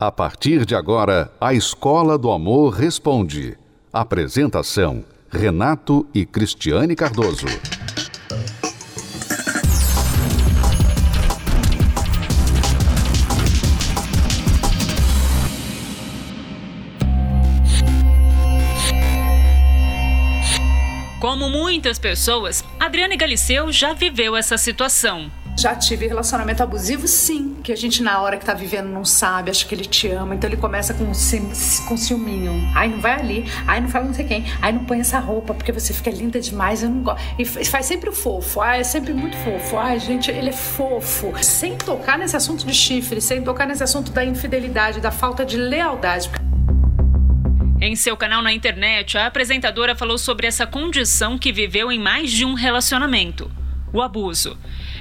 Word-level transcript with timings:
A 0.00 0.12
partir 0.12 0.64
de 0.64 0.76
agora, 0.76 1.28
a 1.40 1.52
Escola 1.52 2.16
do 2.16 2.30
Amor 2.30 2.72
Responde. 2.72 3.58
Apresentação: 3.92 5.04
Renato 5.28 6.06
e 6.14 6.24
Cristiane 6.24 6.94
Cardoso. 6.94 7.46
Como 21.20 21.50
muitas 21.50 21.98
pessoas, 21.98 22.64
Adriane 22.78 23.16
Galiceu 23.16 23.72
já 23.72 23.94
viveu 23.94 24.36
essa 24.36 24.56
situação. 24.56 25.28
Já 25.58 25.74
tive 25.74 26.06
relacionamento 26.06 26.62
abusivo, 26.62 27.08
sim. 27.08 27.56
Que 27.64 27.72
a 27.72 27.76
gente, 27.76 28.00
na 28.00 28.20
hora 28.20 28.36
que 28.36 28.44
tá 28.44 28.54
vivendo, 28.54 28.86
não 28.90 29.04
sabe, 29.04 29.50
acha 29.50 29.66
que 29.66 29.74
ele 29.74 29.84
te 29.84 30.06
ama. 30.06 30.36
Então 30.36 30.48
ele 30.48 30.56
começa 30.56 30.94
com, 30.94 31.04
com 31.04 31.96
ciúminho. 31.96 32.70
Ai, 32.76 32.86
não 32.86 33.00
vai 33.00 33.18
ali. 33.18 33.44
Ai, 33.66 33.80
não 33.80 33.88
fala 33.88 34.04
não 34.04 34.14
sei 34.14 34.24
quem. 34.24 34.44
Ai, 34.62 34.70
não 34.70 34.84
põe 34.84 35.00
essa 35.00 35.18
roupa 35.18 35.52
porque 35.52 35.72
você 35.72 35.92
fica 35.92 36.10
linda 36.10 36.40
demais. 36.40 36.84
Eu 36.84 36.90
não 36.90 37.02
gosto. 37.02 37.20
E 37.36 37.44
faz 37.44 37.86
sempre 37.86 38.08
o 38.08 38.12
fofo. 38.12 38.60
Ai, 38.60 38.78
é 38.78 38.84
sempre 38.84 39.12
muito 39.12 39.36
fofo. 39.38 39.76
Ai, 39.76 39.98
gente, 39.98 40.30
ele 40.30 40.50
é 40.50 40.52
fofo. 40.52 41.34
Sem 41.42 41.76
tocar 41.76 42.16
nesse 42.16 42.36
assunto 42.36 42.64
de 42.64 42.72
chifre, 42.72 43.20
sem 43.20 43.42
tocar 43.42 43.66
nesse 43.66 43.82
assunto 43.82 44.12
da 44.12 44.24
infidelidade, 44.24 45.00
da 45.00 45.10
falta 45.10 45.44
de 45.44 45.56
lealdade. 45.56 46.30
Em 47.80 47.96
seu 47.96 48.16
canal 48.16 48.42
na 48.42 48.52
internet, 48.52 49.18
a 49.18 49.26
apresentadora 49.26 49.96
falou 49.96 50.18
sobre 50.18 50.46
essa 50.46 50.68
condição 50.68 51.36
que 51.36 51.52
viveu 51.52 51.90
em 51.90 51.98
mais 51.98 52.30
de 52.30 52.44
um 52.44 52.54
relacionamento: 52.54 53.50
o 53.92 54.00
abuso 54.00 54.56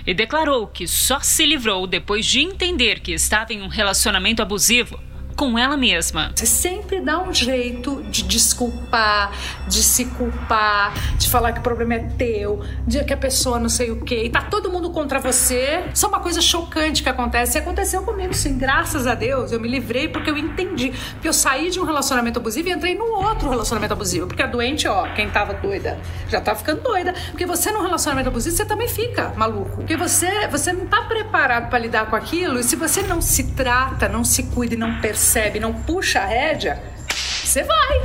e 0.08 0.14
declarou 0.14 0.66
que 0.66 0.88
só 0.88 1.20
se 1.20 1.46
livrou 1.46 1.86
depois 1.86 2.26
de 2.26 2.40
entender 2.40 3.02
que 3.02 3.12
estava 3.12 3.52
em 3.52 3.62
um 3.62 3.68
relacionamento 3.68 4.42
abusivo 4.42 4.98
com 5.38 5.58
ela 5.58 5.78
mesma. 5.78 6.32
Você 6.36 6.48
sempre 6.48 7.00
dá 7.00 7.22
um 7.22 7.32
jeito 7.32 8.02
de 8.10 8.24
desculpar, 8.24 9.32
de 9.68 9.84
se 9.84 10.06
culpar, 10.06 10.92
de 11.16 11.30
falar 11.30 11.54
que 11.54 11.60
o 11.60 11.62
problema 11.62 11.94
é 11.94 12.00
teu, 12.00 12.64
de 12.88 13.04
que 13.04 13.14
a 13.14 13.18
pessoa 13.18 13.60
não 13.60 13.70
sei 13.70 13.92
o 13.92 14.02
quê, 14.02 14.24
e 14.26 14.30
tá 14.32 14.42
todo 14.42 14.72
mundo 14.72 14.90
contra 14.90 15.20
você. 15.20 15.84
Isso 15.94 16.06
é 16.08 16.10
uma 16.10 16.20
coisa 16.20 16.42
chocante 16.42 17.04
que 17.04 17.10
acontece. 17.10 17.56
E 17.58 17.62
aconteceu 17.62 18.02
comigo, 18.02 18.34
sim. 18.34 18.58
Graças 18.58 19.06
a 19.06 19.14
Deus, 19.14 19.52
eu 19.52 19.60
me 19.60 19.68
livrei 19.68 20.08
porque 20.08 20.32
eu 20.32 20.38
entendi. 20.38 20.92
Porque 21.12 21.28
eu 21.28 21.34
saí 21.34 21.70
de 21.70 21.80
um 21.80 21.86
relacionamento 21.86 22.40
abusivo 22.40 22.70
e 22.70 22.72
entrei 22.72 22.96
no 22.96 23.06
outro 23.06 23.48
relacionamento 23.48 23.94
abusivo. 23.94 24.26
Porque 24.26 24.42
a 24.42 24.48
doente, 24.48 24.88
ó, 24.88 25.08
quem 25.14 25.30
tava 25.30 25.54
doida, 25.54 26.00
já 26.28 26.42
tá 26.42 26.56
ficando 26.56 26.82
doida. 26.82 27.14
Porque 27.30 27.46
você 27.46 27.72
num 27.72 27.84
relacionamento 27.84 28.30
abusivo, 28.30 28.56
você 28.56 28.66
também 28.66 28.88
fica 28.88 29.32
maluco. 29.38 29.78
Porque 29.78 29.96
você, 29.96 30.48
você 30.48 30.74
não 30.74 30.88
tá 30.88 31.04
preparado 31.04 31.70
para 31.70 31.78
lidar 31.78 32.10
com 32.10 32.16
aquilo. 32.16 32.60
E 32.60 32.64
se 32.64 32.76
você 32.76 33.04
não 33.04 33.22
se 33.22 33.52
trata, 33.52 34.10
não 34.10 34.24
se 34.24 34.42
cuida 34.44 34.74
e 34.74 34.78
não 34.78 35.00
percebe, 35.00 35.27
percebe, 35.28 35.60
não 35.60 35.74
puxa 35.74 36.22
a 36.22 36.26
rédea, 36.26 36.82
você 37.10 37.62
vai. 37.62 38.00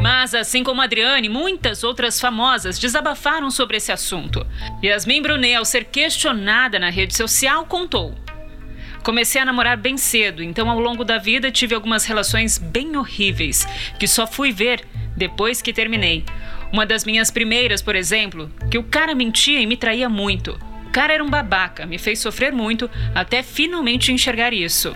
Mas, 0.00 0.34
assim 0.34 0.64
como 0.64 0.80
Adriane, 0.80 1.28
muitas 1.28 1.84
outras 1.84 2.18
famosas 2.18 2.78
desabafaram 2.78 3.50
sobre 3.50 3.76
esse 3.76 3.92
assunto. 3.92 4.46
Yasmin 4.82 5.20
Brunet, 5.20 5.56
ao 5.56 5.66
ser 5.66 5.84
questionada 5.84 6.78
na 6.78 6.88
rede 6.88 7.14
social, 7.14 7.66
contou. 7.66 8.14
Comecei 9.02 9.42
a 9.42 9.44
namorar 9.44 9.76
bem 9.76 9.98
cedo, 9.98 10.42
então 10.42 10.70
ao 10.70 10.80
longo 10.80 11.04
da 11.04 11.18
vida 11.18 11.50
tive 11.50 11.74
algumas 11.74 12.06
relações 12.06 12.56
bem 12.56 12.96
horríveis, 12.96 13.66
que 13.98 14.08
só 14.08 14.26
fui 14.26 14.50
ver 14.50 14.86
depois 15.18 15.60
que 15.60 15.74
terminei. 15.74 16.24
Uma 16.72 16.86
das 16.86 17.04
minhas 17.04 17.30
primeiras, 17.30 17.82
por 17.82 17.94
exemplo, 17.94 18.50
que 18.70 18.78
o 18.78 18.84
cara 18.84 19.14
mentia 19.14 19.60
e 19.60 19.66
me 19.66 19.76
traía 19.76 20.08
muito. 20.08 20.58
O 20.86 20.90
cara 20.90 21.12
era 21.12 21.22
um 21.22 21.28
babaca, 21.28 21.84
me 21.84 21.98
fez 21.98 22.20
sofrer 22.20 22.54
muito 22.54 22.90
até 23.14 23.42
finalmente 23.42 24.10
enxergar 24.10 24.54
isso. 24.54 24.94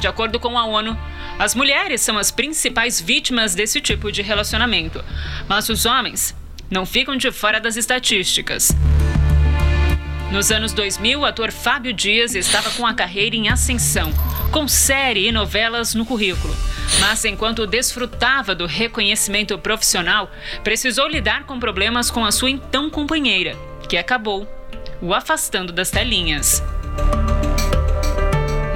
De 0.00 0.06
acordo 0.06 0.38
com 0.38 0.58
a 0.58 0.64
ONU, 0.64 0.96
as 1.38 1.54
mulheres 1.54 2.00
são 2.00 2.18
as 2.18 2.30
principais 2.30 3.00
vítimas 3.00 3.54
desse 3.54 3.80
tipo 3.80 4.12
de 4.12 4.22
relacionamento, 4.22 5.04
mas 5.48 5.68
os 5.68 5.86
homens 5.86 6.34
não 6.70 6.84
ficam 6.84 7.16
de 7.16 7.30
fora 7.30 7.60
das 7.60 7.76
estatísticas. 7.76 8.72
Nos 10.30 10.50
anos 10.50 10.72
2000, 10.72 11.20
o 11.20 11.24
ator 11.24 11.52
Fábio 11.52 11.92
Dias 11.92 12.34
estava 12.34 12.70
com 12.70 12.84
a 12.84 12.92
carreira 12.92 13.36
em 13.36 13.48
ascensão, 13.48 14.12
com 14.50 14.66
série 14.66 15.28
e 15.28 15.32
novelas 15.32 15.94
no 15.94 16.04
currículo. 16.04 16.54
Mas 17.00 17.24
enquanto 17.24 17.66
desfrutava 17.66 18.54
do 18.54 18.66
reconhecimento 18.66 19.56
profissional, 19.58 20.30
precisou 20.64 21.08
lidar 21.08 21.44
com 21.44 21.60
problemas 21.60 22.10
com 22.10 22.24
a 22.24 22.32
sua 22.32 22.50
então 22.50 22.90
companheira, 22.90 23.56
que 23.88 23.96
acabou 23.96 24.46
o 25.00 25.14
afastando 25.14 25.72
das 25.72 25.90
telinhas. 25.90 26.62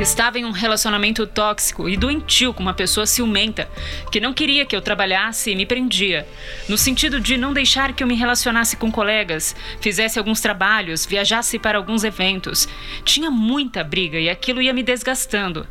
Estava 0.01 0.39
em 0.39 0.47
um 0.47 0.51
relacionamento 0.51 1.27
tóxico 1.27 1.87
e 1.87 1.95
doentio 1.95 2.55
com 2.55 2.63
uma 2.63 2.73
pessoa 2.73 3.05
ciumenta 3.05 3.69
que 4.11 4.19
não 4.19 4.33
queria 4.33 4.65
que 4.65 4.75
eu 4.75 4.81
trabalhasse 4.81 5.51
e 5.51 5.55
me 5.55 5.67
prendia, 5.67 6.27
no 6.71 6.79
sentido 6.79 7.21
de 7.21 7.37
não 7.37 7.53
deixar 7.53 7.93
que 7.93 8.03
eu 8.03 8.07
me 8.07 8.15
relacionasse 8.15 8.79
com 8.79 8.91
colegas, 8.91 9.55
fizesse 9.79 10.19
alguns 10.19 10.41
trabalhos, 10.41 11.05
viajasse 11.05 11.59
para 11.59 11.77
alguns 11.77 12.03
eventos. 12.03 12.67
Tinha 13.05 13.31
muita 13.31 13.85
briga 13.85 14.19
e 14.19 14.31
aquilo 14.31 14.63
ia 14.63 14.73
me 14.73 14.83
desgastando. 14.83 15.67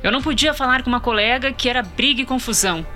Eu 0.00 0.12
não 0.12 0.22
podia 0.22 0.54
falar 0.54 0.84
com 0.84 0.88
uma 0.88 1.00
colega 1.00 1.52
que 1.52 1.68
era 1.68 1.82
briga 1.82 2.22
e 2.22 2.26
confusão. 2.26 2.86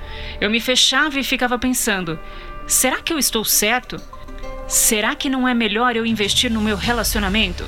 Eu 0.40 0.48
me 0.48 0.60
fechava 0.60 1.18
e 1.18 1.24
ficava 1.24 1.58
pensando: 1.58 2.16
será 2.64 3.02
que 3.02 3.12
eu 3.12 3.18
estou 3.18 3.44
certo? 3.44 3.96
Será 4.68 5.16
que 5.16 5.28
não 5.28 5.48
é 5.48 5.52
melhor 5.54 5.96
eu 5.96 6.06
investir 6.06 6.48
no 6.48 6.60
meu 6.60 6.76
relacionamento? 6.76 7.64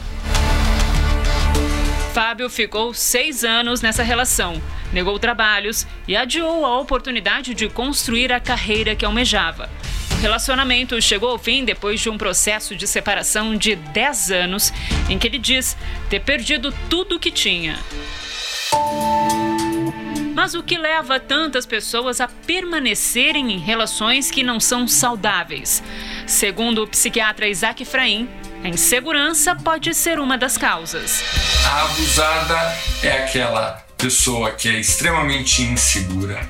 Fábio 2.18 2.50
ficou 2.50 2.92
seis 2.92 3.44
anos 3.44 3.80
nessa 3.80 4.02
relação, 4.02 4.60
negou 4.92 5.16
trabalhos 5.20 5.86
e 6.08 6.16
adiou 6.16 6.66
a 6.66 6.76
oportunidade 6.80 7.54
de 7.54 7.68
construir 7.68 8.32
a 8.32 8.40
carreira 8.40 8.96
que 8.96 9.04
almejava. 9.04 9.70
O 10.10 10.20
relacionamento 10.20 11.00
chegou 11.00 11.30
ao 11.30 11.38
fim 11.38 11.64
depois 11.64 12.00
de 12.00 12.10
um 12.10 12.18
processo 12.18 12.74
de 12.74 12.88
separação 12.88 13.54
de 13.54 13.76
10 13.76 14.32
anos, 14.32 14.72
em 15.08 15.16
que 15.16 15.28
ele 15.28 15.38
diz 15.38 15.76
ter 16.10 16.18
perdido 16.18 16.74
tudo 16.90 17.14
o 17.14 17.20
que 17.20 17.30
tinha. 17.30 17.78
Mas 20.34 20.54
o 20.54 20.62
que 20.64 20.76
leva 20.76 21.20
tantas 21.20 21.66
pessoas 21.66 22.20
a 22.20 22.26
permanecerem 22.26 23.52
em 23.52 23.58
relações 23.58 24.28
que 24.28 24.42
não 24.42 24.58
são 24.58 24.88
saudáveis? 24.88 25.84
Segundo 26.26 26.82
o 26.82 26.88
psiquiatra 26.88 27.46
Isaac 27.46 27.84
Fraim, 27.84 28.28
a 28.62 28.68
insegurança 28.68 29.54
pode 29.54 29.94
ser 29.94 30.18
uma 30.18 30.36
das 30.36 30.56
causas. 30.56 31.22
A 31.64 31.84
abusada 31.84 32.78
é 33.02 33.24
aquela 33.24 33.84
pessoa 33.96 34.52
que 34.52 34.68
é 34.68 34.78
extremamente 34.78 35.62
insegura, 35.62 36.40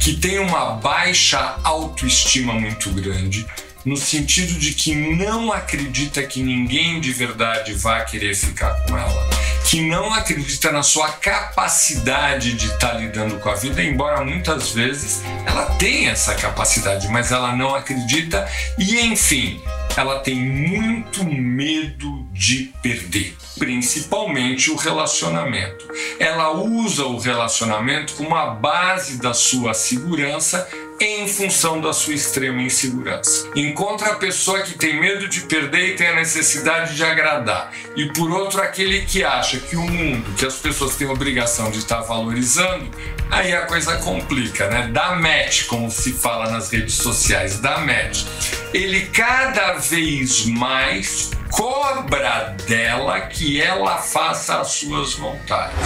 que 0.00 0.16
tem 0.16 0.38
uma 0.38 0.72
baixa 0.72 1.56
autoestima 1.64 2.52
muito 2.54 2.90
grande, 2.90 3.46
no 3.84 3.96
sentido 3.96 4.58
de 4.58 4.72
que 4.72 4.94
não 4.94 5.52
acredita 5.52 6.22
que 6.22 6.42
ninguém 6.42 7.00
de 7.00 7.12
verdade 7.12 7.74
vá 7.74 8.00
querer 8.00 8.34
ficar 8.34 8.70
com 8.86 8.96
ela, 8.96 9.30
que 9.66 9.80
não 9.82 10.12
acredita 10.14 10.72
na 10.72 10.82
sua 10.82 11.08
capacidade 11.08 12.54
de 12.54 12.66
estar 12.66 12.90
tá 12.90 12.94
lidando 12.94 13.38
com 13.40 13.50
a 13.50 13.54
vida, 13.54 13.82
embora 13.82 14.24
muitas 14.24 14.70
vezes 14.70 15.22
ela 15.44 15.66
tenha 15.76 16.12
essa 16.12 16.34
capacidade, 16.34 17.08
mas 17.08 17.30
ela 17.30 17.54
não 17.54 17.74
acredita 17.74 18.48
e 18.78 19.00
enfim, 19.00 19.60
ela 19.96 20.18
tem 20.18 20.34
muito 20.34 21.24
medo 21.24 22.26
de 22.32 22.72
perder, 22.82 23.36
principalmente 23.58 24.70
o 24.70 24.76
relacionamento. 24.76 25.86
Ela 26.18 26.50
usa 26.52 27.04
o 27.04 27.18
relacionamento 27.18 28.14
como 28.14 28.34
a 28.34 28.46
base 28.46 29.18
da 29.18 29.32
sua 29.32 29.72
segurança 29.72 30.68
em 31.06 31.28
função 31.28 31.80
da 31.80 31.92
sua 31.92 32.14
extrema 32.14 32.62
insegurança. 32.62 33.48
Encontra 33.54 34.12
a 34.12 34.14
pessoa 34.16 34.62
que 34.62 34.76
tem 34.76 34.98
medo 34.98 35.28
de 35.28 35.42
perder 35.42 35.90
e 35.90 35.96
tem 35.96 36.08
a 36.08 36.14
necessidade 36.14 36.94
de 36.94 37.04
agradar. 37.04 37.72
E 37.96 38.06
por 38.12 38.30
outro, 38.30 38.60
aquele 38.60 39.02
que 39.02 39.22
acha 39.22 39.58
que 39.58 39.76
o 39.76 39.82
mundo, 39.82 40.32
que 40.36 40.46
as 40.46 40.56
pessoas 40.56 40.96
têm 40.96 41.08
obrigação 41.08 41.70
de 41.70 41.78
estar 41.78 42.00
valorizando, 42.00 42.88
aí 43.30 43.54
a 43.54 43.66
coisa 43.66 43.96
complica, 43.98 44.68
né? 44.68 44.88
Dá 44.92 45.14
match, 45.14 45.66
como 45.66 45.90
se 45.90 46.12
fala 46.12 46.50
nas 46.50 46.70
redes 46.70 46.94
sociais, 46.94 47.60
dá 47.60 47.78
match. 47.78 48.24
Ele 48.72 49.02
cada 49.06 49.74
vez 49.74 50.46
mais 50.46 51.30
cobra 51.50 52.56
dela 52.66 53.20
que 53.22 53.60
ela 53.60 53.98
faça 53.98 54.60
as 54.60 54.68
suas 54.68 55.14
vontades. 55.14 55.78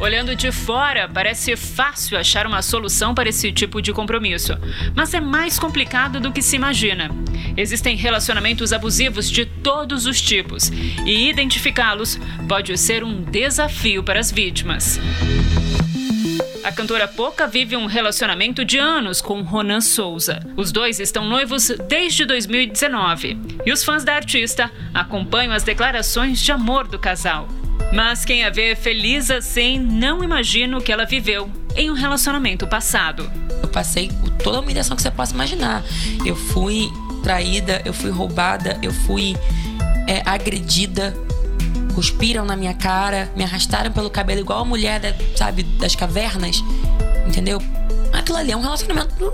Olhando 0.00 0.34
de 0.34 0.50
fora, 0.50 1.06
parece 1.06 1.54
fácil 1.56 2.16
achar 2.16 2.46
uma 2.46 2.62
solução 2.62 3.14
para 3.14 3.28
esse 3.28 3.52
tipo 3.52 3.82
de 3.82 3.92
compromisso, 3.92 4.56
mas 4.96 5.12
é 5.12 5.20
mais 5.20 5.58
complicado 5.58 6.18
do 6.18 6.32
que 6.32 6.40
se 6.40 6.56
imagina. 6.56 7.10
Existem 7.54 7.96
relacionamentos 7.96 8.72
abusivos 8.72 9.30
de 9.30 9.44
todos 9.44 10.06
os 10.06 10.18
tipos 10.18 10.70
e 11.04 11.28
identificá-los 11.28 12.18
pode 12.48 12.76
ser 12.78 13.04
um 13.04 13.22
desafio 13.22 14.02
para 14.02 14.18
as 14.18 14.32
vítimas. 14.32 14.98
A 16.64 16.72
cantora 16.72 17.06
Poca 17.06 17.46
vive 17.46 17.76
um 17.76 17.86
relacionamento 17.86 18.64
de 18.64 18.78
anos 18.78 19.20
com 19.20 19.42
Ronan 19.42 19.82
Souza. 19.82 20.40
Os 20.56 20.72
dois 20.72 20.98
estão 20.98 21.26
noivos 21.26 21.70
desde 21.88 22.24
2019 22.24 23.38
e 23.66 23.72
os 23.72 23.84
fãs 23.84 24.02
da 24.02 24.14
artista 24.14 24.70
acompanham 24.94 25.52
as 25.52 25.62
declarações 25.62 26.40
de 26.40 26.52
amor 26.52 26.88
do 26.88 26.98
casal. 26.98 27.48
Mas 27.92 28.24
quem 28.24 28.44
a 28.44 28.50
vê 28.50 28.76
feliz 28.76 29.30
assim 29.30 29.78
não 29.78 30.22
imagina 30.22 30.78
o 30.78 30.80
que 30.80 30.92
ela 30.92 31.04
viveu 31.04 31.50
em 31.76 31.90
um 31.90 31.94
relacionamento 31.94 32.66
passado. 32.66 33.30
Eu 33.62 33.68
passei 33.68 34.10
toda 34.42 34.58
a 34.58 34.60
humilhação 34.60 34.96
que 34.96 35.02
você 35.02 35.10
possa 35.10 35.34
imaginar. 35.34 35.82
Eu 36.24 36.36
fui 36.36 36.88
traída, 37.22 37.82
eu 37.84 37.92
fui 37.92 38.10
roubada, 38.10 38.78
eu 38.82 38.92
fui 38.92 39.36
é, 40.06 40.22
agredida, 40.24 41.14
cuspiram 41.94 42.44
na 42.44 42.56
minha 42.56 42.74
cara, 42.74 43.30
me 43.36 43.44
arrastaram 43.44 43.92
pelo 43.92 44.10
cabelo 44.10 44.40
igual 44.40 44.60
a 44.60 44.64
mulher, 44.64 45.00
da, 45.00 45.14
sabe, 45.36 45.62
das 45.62 45.94
cavernas, 45.94 46.62
entendeu? 47.26 47.60
Aquilo 48.12 48.38
ali 48.38 48.52
é 48.52 48.56
um 48.56 48.62
relacionamento 48.62 49.32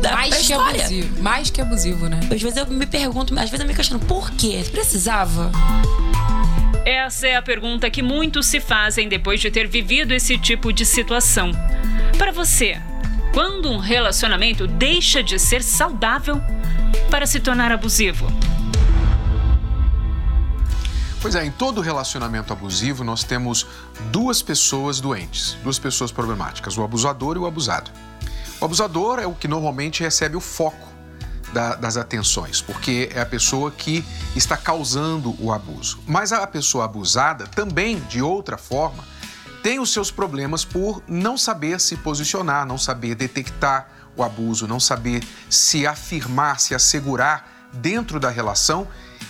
da 0.00 0.12
mais 0.12 0.46
que 0.46 0.52
abusivo, 0.52 1.22
mais 1.22 1.50
que 1.50 1.60
abusivo, 1.60 2.08
né? 2.08 2.20
Às 2.30 2.42
vezes 2.42 2.56
eu 2.56 2.66
me 2.66 2.86
pergunto, 2.86 3.34
às 3.34 3.50
vezes 3.50 3.60
eu 3.60 3.66
me 3.66 3.74
questiono, 3.74 4.00
por 4.00 4.30
quê? 4.32 4.64
Precisava? 4.70 5.50
Essa 6.84 7.28
é 7.28 7.36
a 7.36 7.42
pergunta 7.42 7.88
que 7.88 8.02
muitos 8.02 8.46
se 8.46 8.58
fazem 8.58 9.08
depois 9.08 9.40
de 9.40 9.52
ter 9.52 9.68
vivido 9.68 10.12
esse 10.12 10.36
tipo 10.36 10.72
de 10.72 10.84
situação. 10.84 11.52
Para 12.18 12.32
você, 12.32 12.80
quando 13.32 13.70
um 13.70 13.78
relacionamento 13.78 14.66
deixa 14.66 15.22
de 15.22 15.38
ser 15.38 15.62
saudável 15.62 16.40
para 17.08 17.24
se 17.24 17.38
tornar 17.38 17.70
abusivo? 17.70 18.26
Pois 21.20 21.36
é, 21.36 21.44
em 21.44 21.52
todo 21.52 21.80
relacionamento 21.80 22.52
abusivo 22.52 23.04
nós 23.04 23.22
temos 23.22 23.64
duas 24.10 24.42
pessoas 24.42 25.00
doentes, 25.00 25.56
duas 25.62 25.78
pessoas 25.78 26.10
problemáticas, 26.10 26.76
o 26.76 26.82
abusador 26.82 27.36
e 27.36 27.38
o 27.38 27.46
abusado. 27.46 27.92
O 28.60 28.64
abusador 28.64 29.20
é 29.20 29.26
o 29.26 29.34
que 29.34 29.46
normalmente 29.46 30.02
recebe 30.02 30.36
o 30.36 30.40
foco 30.40 30.91
da, 31.52 31.74
das 31.74 31.96
atenções, 31.96 32.60
porque 32.60 33.10
é 33.14 33.20
a 33.20 33.26
pessoa 33.26 33.70
que 33.70 34.04
está 34.34 34.56
causando 34.56 35.36
o 35.38 35.52
abuso. 35.52 36.00
Mas 36.06 36.32
a 36.32 36.46
pessoa 36.46 36.84
abusada 36.84 37.46
também, 37.46 38.00
de 38.08 38.22
outra 38.22 38.56
forma, 38.56 39.04
tem 39.62 39.78
os 39.78 39.92
seus 39.92 40.10
problemas 40.10 40.64
por 40.64 41.02
não 41.06 41.36
saber 41.36 41.80
se 41.80 41.96
posicionar, 41.96 42.66
não 42.66 42.76
saber 42.76 43.14
detectar 43.14 43.88
o 44.16 44.22
abuso, 44.22 44.66
não 44.66 44.80
saber 44.80 45.22
se 45.48 45.86
afirmar, 45.86 46.60
se 46.60 46.74
assegurar 46.74 47.68
dentro 47.72 48.18
da 48.18 48.28
relação 48.28 48.88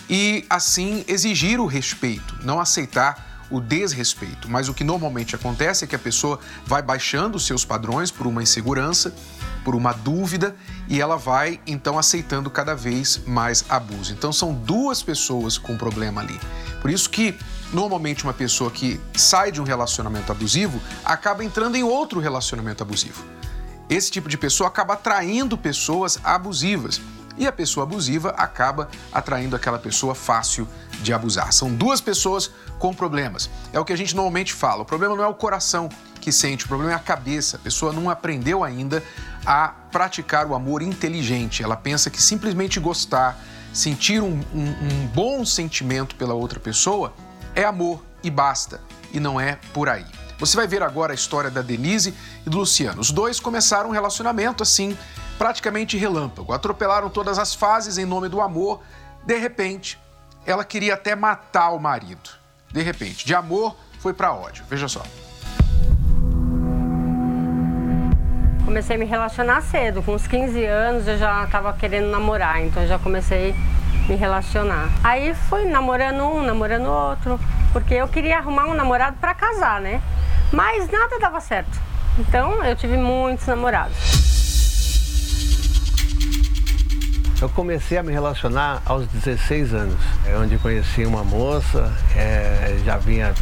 e 0.09 0.45
assim 0.49 1.05
exigir 1.07 1.59
o 1.59 1.65
respeito, 1.65 2.37
não 2.43 2.59
aceitar 2.59 3.45
o 3.49 3.61
desrespeito. 3.61 4.49
Mas 4.49 4.67
o 4.67 4.73
que 4.73 4.83
normalmente 4.83 5.35
acontece 5.35 5.85
é 5.85 5.87
que 5.87 5.95
a 5.95 5.99
pessoa 5.99 6.39
vai 6.65 6.81
baixando 6.81 7.37
os 7.37 7.45
seus 7.45 7.63
padrões 7.63 8.09
por 8.09 8.25
uma 8.25 8.41
insegurança, 8.41 9.13
por 9.63 9.75
uma 9.75 9.93
dúvida 9.93 10.55
e 10.87 11.01
ela 11.01 11.17
vai 11.17 11.59
então 11.65 11.97
aceitando 11.97 12.49
cada 12.49 12.75
vez 12.75 13.21
mais 13.25 13.65
abuso. 13.69 14.13
Então 14.13 14.31
são 14.31 14.53
duas 14.53 15.01
pessoas 15.01 15.57
com 15.57 15.77
problema 15.77 16.21
ali. 16.21 16.39
Por 16.81 16.89
isso 16.89 17.09
que 17.09 17.37
normalmente 17.71 18.23
uma 18.23 18.33
pessoa 18.33 18.69
que 18.69 18.99
sai 19.15 19.51
de 19.51 19.61
um 19.61 19.63
relacionamento 19.63 20.31
abusivo 20.31 20.81
acaba 21.03 21.43
entrando 21.43 21.75
em 21.75 21.83
outro 21.83 22.19
relacionamento 22.19 22.83
abusivo. 22.83 23.23
Esse 23.89 24.11
tipo 24.11 24.29
de 24.29 24.37
pessoa 24.37 24.67
acaba 24.67 24.93
atraindo 24.93 25.57
pessoas 25.57 26.19
abusivas 26.23 27.01
e 27.37 27.47
a 27.47 27.51
pessoa 27.51 27.83
abusiva 27.83 28.29
acaba 28.37 28.89
atraindo 29.11 29.55
aquela 29.55 29.79
pessoa 29.79 30.13
fácil 30.13 30.67
de 31.01 31.11
abusar. 31.13 31.51
São 31.51 31.73
duas 31.73 31.99
pessoas 31.99 32.51
com 32.77 32.93
problemas. 32.93 33.49
É 33.71 33.79
o 33.79 33.85
que 33.85 33.93
a 33.93 33.95
gente 33.95 34.15
normalmente 34.15 34.53
fala. 34.53 34.83
O 34.83 34.85
problema 34.85 35.15
não 35.15 35.23
é 35.23 35.27
o 35.27 35.33
coração 35.33 35.89
que 36.21 36.31
sente, 36.31 36.65
o 36.65 36.67
problema 36.67 36.93
é 36.93 36.95
a 36.95 36.99
cabeça. 36.99 37.57
A 37.57 37.59
pessoa 37.59 37.91
não 37.91 38.09
aprendeu 38.09 38.63
ainda 38.63 39.03
a 39.45 39.67
praticar 39.91 40.47
o 40.47 40.55
amor 40.55 40.81
inteligente. 40.81 41.63
Ela 41.63 41.75
pensa 41.75 42.09
que 42.09 42.21
simplesmente 42.21 42.79
gostar, 42.79 43.39
sentir 43.73 44.21
um, 44.21 44.39
um, 44.53 44.69
um 44.69 45.07
bom 45.13 45.45
sentimento 45.45 46.15
pela 46.15 46.33
outra 46.33 46.59
pessoa 46.59 47.13
é 47.55 47.63
amor 47.63 48.03
e 48.23 48.29
basta. 48.29 48.81
E 49.11 49.19
não 49.19 49.39
é 49.39 49.59
por 49.73 49.89
aí. 49.89 50.05
Você 50.39 50.57
vai 50.57 50.67
ver 50.67 50.81
agora 50.81 51.13
a 51.13 51.15
história 51.15 51.49
da 51.49 51.61
Denise 51.61 52.13
e 52.45 52.49
do 52.49 52.57
Luciano. 52.57 52.99
Os 52.99 53.11
dois 53.11 53.39
começaram 53.39 53.89
um 53.89 53.93
relacionamento 53.93 54.63
assim, 54.63 54.97
praticamente 55.37 55.97
relâmpago. 55.97 56.51
Atropelaram 56.51 57.09
todas 57.09 57.37
as 57.37 57.53
fases 57.53 57.97
em 57.97 58.05
nome 58.05 58.27
do 58.27 58.41
amor. 58.41 58.81
De 59.25 59.37
repente, 59.37 59.99
ela 60.45 60.65
queria 60.65 60.95
até 60.95 61.15
matar 61.15 61.69
o 61.69 61.79
marido. 61.79 62.29
De 62.71 62.81
repente, 62.81 63.25
de 63.25 63.35
amor 63.35 63.75
foi 63.99 64.13
para 64.13 64.33
ódio. 64.33 64.65
Veja 64.69 64.87
só. 64.87 65.03
Comecei 68.65 68.95
a 68.95 68.99
me 68.99 69.05
relacionar 69.05 69.61
cedo, 69.61 70.01
com 70.01 70.13
uns 70.13 70.25
15 70.25 70.63
anos 70.65 71.07
eu 71.07 71.17
já 71.17 71.43
estava 71.43 71.73
querendo 71.73 72.09
namorar, 72.09 72.61
então 72.61 72.81
eu 72.81 72.87
já 72.87 72.97
comecei 72.97 73.53
a 74.05 74.07
me 74.07 74.15
relacionar. 74.15 74.89
Aí 75.03 75.35
fui 75.35 75.65
namorando 75.65 76.23
um, 76.23 76.41
namorando 76.41 76.87
outro, 76.87 77.37
porque 77.73 77.93
eu 77.93 78.07
queria 78.07 78.37
arrumar 78.37 78.65
um 78.65 78.73
namorado 78.73 79.17
para 79.19 79.33
casar, 79.33 79.81
né? 79.81 80.01
Mas 80.51 80.89
nada 80.89 81.19
dava 81.19 81.41
certo. 81.41 81.77
Então 82.17 82.63
eu 82.63 82.75
tive 82.75 82.95
muitos 82.95 83.45
namorados. 83.47 83.97
Eu 87.41 87.49
comecei 87.49 87.97
a 87.97 88.03
me 88.03 88.13
relacionar 88.13 88.81
aos 88.85 89.05
16 89.07 89.73
anos, 89.73 89.99
é 90.25 90.37
onde 90.37 90.57
conheci 90.57 91.05
uma 91.05 91.25
moça, 91.25 91.93
é, 92.15 92.79
já 92.85 92.95
vinha 92.95 93.33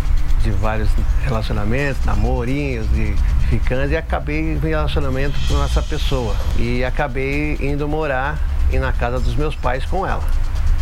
de 0.42 0.50
vários 0.50 0.90
relacionamentos, 1.24 2.04
namorinhos, 2.04 2.90
de 2.90 3.16
ficantes, 3.52 3.92
e 3.92 3.98
acabei 3.98 4.40
em 4.40 4.58
relacionamento 4.58 5.38
com 5.46 5.62
essa 5.62 5.82
pessoa. 5.82 6.34
E 6.58 6.86
acabei 6.86 7.58
indo 7.60 7.86
morar 7.86 8.40
na 8.72 8.94
casa 8.94 9.20
dos 9.20 9.36
meus 9.36 9.54
pais 9.54 9.84
com 9.84 10.08
ela, 10.08 10.24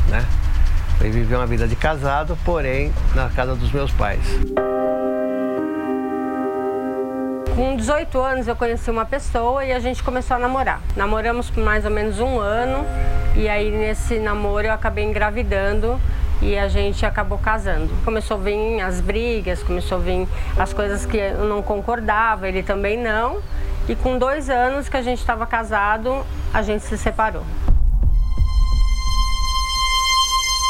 né? 0.07 0.23
Fui 0.99 1.09
viver 1.09 1.35
uma 1.35 1.47
vida 1.47 1.67
de 1.67 1.75
casado, 1.75 2.37
porém 2.45 2.93
na 3.15 3.27
casa 3.29 3.55
dos 3.55 3.71
meus 3.71 3.91
pais. 3.91 4.21
Com 7.55 7.75
18 7.75 8.21
anos 8.21 8.47
eu 8.47 8.55
conheci 8.55 8.91
uma 8.91 9.05
pessoa 9.05 9.65
e 9.65 9.71
a 9.71 9.79
gente 9.79 10.03
começou 10.03 10.37
a 10.37 10.39
namorar. 10.39 10.79
Namoramos 10.95 11.49
por 11.49 11.63
mais 11.63 11.83
ou 11.85 11.91
menos 11.91 12.19
um 12.19 12.39
ano 12.39 12.85
e 13.35 13.49
aí 13.49 13.71
nesse 13.71 14.19
namoro 14.19 14.67
eu 14.67 14.73
acabei 14.73 15.03
engravidando 15.03 15.99
e 16.41 16.57
a 16.57 16.67
gente 16.67 17.05
acabou 17.05 17.37
casando. 17.37 17.89
Começou 18.03 18.37
a 18.37 18.39
vir 18.39 18.81
as 18.81 19.01
brigas, 19.01 19.61
começou 19.63 19.97
a 19.97 20.01
vir 20.01 20.27
as 20.57 20.73
coisas 20.73 21.05
que 21.05 21.17
eu 21.17 21.45
não 21.45 21.61
concordava, 21.61 22.47
ele 22.47 22.63
também 22.63 22.97
não. 22.97 23.39
E 23.87 23.95
com 23.95 24.17
dois 24.17 24.49
anos 24.49 24.87
que 24.87 24.97
a 24.97 25.01
gente 25.01 25.19
estava 25.19 25.45
casado, 25.45 26.25
a 26.53 26.61
gente 26.61 26.83
se 26.83 26.97
separou. 26.97 27.43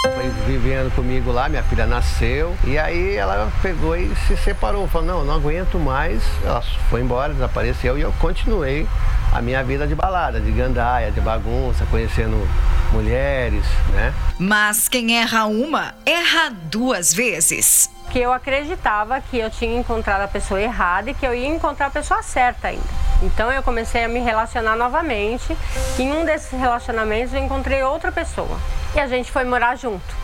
Foi 0.02 0.30
vivendo 0.48 0.96
comigo 0.96 1.30
lá, 1.30 1.50
minha 1.50 1.64
filha 1.64 1.86
nasceu 1.86 2.56
e 2.64 2.78
aí 2.78 3.16
ela 3.16 3.52
pegou 3.62 3.98
e 3.98 4.16
se 4.28 4.38
separou. 4.38 4.88
Falou, 4.88 5.08
não, 5.08 5.26
não 5.26 5.36
aguento 5.36 5.78
mais. 5.78 6.24
Ela 6.46 6.62
foi 6.90 7.02
embora, 7.02 7.34
desapareceu 7.34 7.98
e 7.98 8.02
eu 8.02 8.14
continuei 8.14 8.88
a 9.34 9.42
minha 9.42 9.62
vida 9.64 9.86
de 9.86 9.94
balada, 9.94 10.40
de 10.40 10.52
gandaia, 10.52 11.12
de 11.12 11.20
bagunça, 11.20 11.86
conhecendo 11.92 12.48
mulheres, 12.94 13.66
né? 13.94 14.14
Mas 14.40 14.88
quem 14.88 15.20
erra 15.20 15.48
uma, 15.48 15.94
erra 16.06 16.50
duas 16.50 17.14
vezes. 17.14 17.92
Que 18.10 18.20
eu 18.20 18.32
acreditava 18.32 19.20
que 19.20 19.38
eu 19.38 19.50
tinha 19.52 19.78
encontrado 19.78 20.22
a 20.22 20.30
pessoa 20.30 20.62
errada 20.62 21.12
e 21.12 21.14
que 21.14 21.28
eu 21.28 21.36
ia 21.36 21.48
encontrar 21.48 21.88
a 21.88 21.90
pessoa 21.90 22.24
certa 22.24 22.70
ainda. 22.70 22.88
Então 23.22 23.52
eu 23.52 23.62
comecei 23.62 24.02
a 24.02 24.08
me 24.08 24.20
relacionar 24.22 24.78
novamente. 24.78 25.58
Em 26.00 26.14
um 26.14 26.24
desses 26.24 26.58
relacionamentos 26.58 27.34
eu 27.34 27.44
encontrei 27.44 27.84
outra 27.84 28.14
pessoa 28.14 28.58
e 28.96 29.00
a 29.02 29.08
gente 29.08 29.30
foi 29.30 29.44
morar 29.44 29.76
junto. 29.76 30.16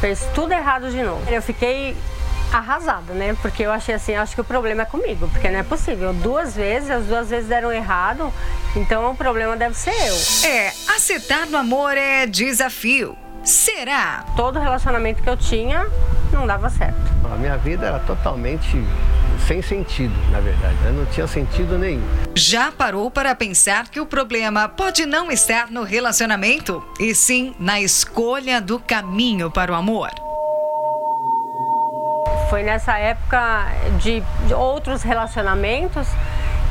Fez 0.00 0.26
tudo 0.34 0.50
errado 0.50 0.90
de 0.90 1.00
novo. 1.00 1.22
Eu 1.30 1.40
fiquei 1.40 1.96
arrasada, 2.52 3.12
né? 3.12 3.36
Porque 3.40 3.62
eu 3.62 3.70
achei 3.70 3.94
assim, 3.94 4.16
acho 4.16 4.34
que 4.34 4.40
o 4.40 4.44
problema 4.44 4.82
é 4.82 4.84
comigo, 4.84 5.28
porque 5.28 5.48
não 5.48 5.60
é 5.60 5.62
possível. 5.62 6.12
Duas 6.12 6.56
vezes, 6.56 6.90
as 6.90 7.04
duas 7.04 7.30
vezes 7.30 7.48
deram 7.48 7.72
errado, 7.72 8.32
então 8.74 9.12
o 9.12 9.16
problema 9.16 9.56
deve 9.56 9.76
ser 9.76 9.94
eu. 9.94 10.50
É, 10.50 10.72
acertar 10.96 11.48
no 11.48 11.56
amor 11.56 11.96
é 11.96 12.26
desafio. 12.26 13.16
Será? 13.50 14.24
Todo 14.36 14.60
relacionamento 14.60 15.20
que 15.22 15.28
eu 15.28 15.36
tinha 15.36 15.84
não 16.32 16.46
dava 16.46 16.70
certo. 16.70 17.00
A 17.32 17.36
minha 17.36 17.56
vida 17.56 17.84
era 17.84 17.98
totalmente 17.98 18.80
sem 19.44 19.60
sentido, 19.60 20.14
na 20.30 20.38
verdade. 20.38 20.76
Eu 20.84 20.92
não 20.92 21.04
tinha 21.06 21.26
sentido 21.26 21.76
nenhum. 21.76 22.06
Já 22.36 22.70
parou 22.70 23.10
para 23.10 23.34
pensar 23.34 23.88
que 23.88 23.98
o 23.98 24.06
problema 24.06 24.68
pode 24.68 25.04
não 25.04 25.32
estar 25.32 25.68
no 25.68 25.82
relacionamento, 25.82 26.80
e 27.00 27.12
sim 27.12 27.52
na 27.58 27.80
escolha 27.80 28.60
do 28.60 28.78
caminho 28.78 29.50
para 29.50 29.72
o 29.72 29.74
amor? 29.74 30.10
Foi 32.48 32.62
nessa 32.62 32.98
época 32.98 33.66
de 33.98 34.22
outros 34.54 35.02
relacionamentos 35.02 36.06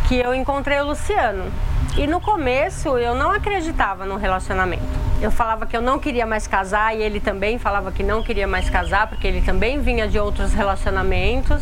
que 0.07 0.15
eu 0.15 0.33
encontrei 0.33 0.79
o 0.79 0.85
Luciano. 0.85 1.51
E 1.97 2.07
no 2.07 2.21
começo 2.21 2.97
eu 2.97 3.15
não 3.15 3.31
acreditava 3.31 4.05
no 4.05 4.15
relacionamento. 4.15 5.08
Eu 5.21 5.29
falava 5.29 5.65
que 5.65 5.75
eu 5.75 5.81
não 5.81 5.99
queria 5.99 6.25
mais 6.25 6.47
casar 6.47 6.95
e 6.95 7.01
ele 7.01 7.19
também 7.19 7.59
falava 7.59 7.91
que 7.91 8.01
não 8.01 8.23
queria 8.23 8.47
mais 8.47 8.69
casar 8.69 9.07
porque 9.07 9.27
ele 9.27 9.41
também 9.41 9.81
vinha 9.81 10.07
de 10.07 10.17
outros 10.17 10.53
relacionamentos. 10.53 11.61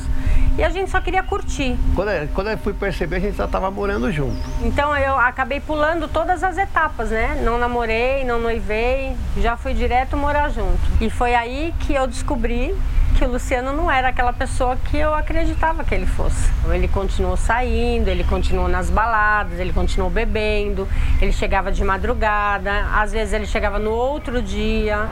E 0.57 0.63
a 0.63 0.69
gente 0.69 0.89
só 0.89 0.99
queria 0.99 1.21
curtir. 1.21 1.77
Quando, 1.95 2.09
eu, 2.09 2.27
quando 2.29 2.49
eu 2.49 2.57
fui 2.57 2.73
perceber, 2.73 3.17
a 3.17 3.19
gente 3.19 3.37
já 3.37 3.45
estava 3.45 3.69
morando 3.69 4.11
junto. 4.11 4.37
Então 4.63 4.95
eu 4.97 5.17
acabei 5.17 5.59
pulando 5.59 6.07
todas 6.07 6.43
as 6.43 6.57
etapas, 6.57 7.11
né? 7.11 7.39
Não 7.43 7.57
namorei, 7.57 8.23
não 8.23 8.39
noivei, 8.39 9.15
já 9.37 9.55
fui 9.55 9.73
direto 9.73 10.17
morar 10.17 10.49
junto. 10.49 10.79
E 10.99 11.09
foi 11.09 11.35
aí 11.35 11.73
que 11.79 11.93
eu 11.93 12.07
descobri 12.07 12.75
que 13.17 13.25
o 13.25 13.29
Luciano 13.29 13.73
não 13.73 13.89
era 13.89 14.09
aquela 14.09 14.31
pessoa 14.31 14.75
que 14.75 14.95
eu 14.95 15.13
acreditava 15.13 15.83
que 15.83 15.93
ele 15.93 16.05
fosse. 16.05 16.51
Então, 16.59 16.73
ele 16.73 16.87
continuou 16.87 17.35
saindo, 17.35 18.09
ele 18.09 18.23
continuou 18.23 18.67
nas 18.67 18.91
baladas, 18.91 19.59
ele 19.59 19.73
continuou 19.73 20.09
bebendo, 20.09 20.87
ele 21.19 21.31
chegava 21.31 21.71
de 21.71 21.83
madrugada, 21.83 22.85
às 22.93 23.11
vezes 23.11 23.33
ele 23.33 23.47
chegava 23.47 23.79
no 23.79 23.91
outro 23.91 24.39
dia. 24.39 25.07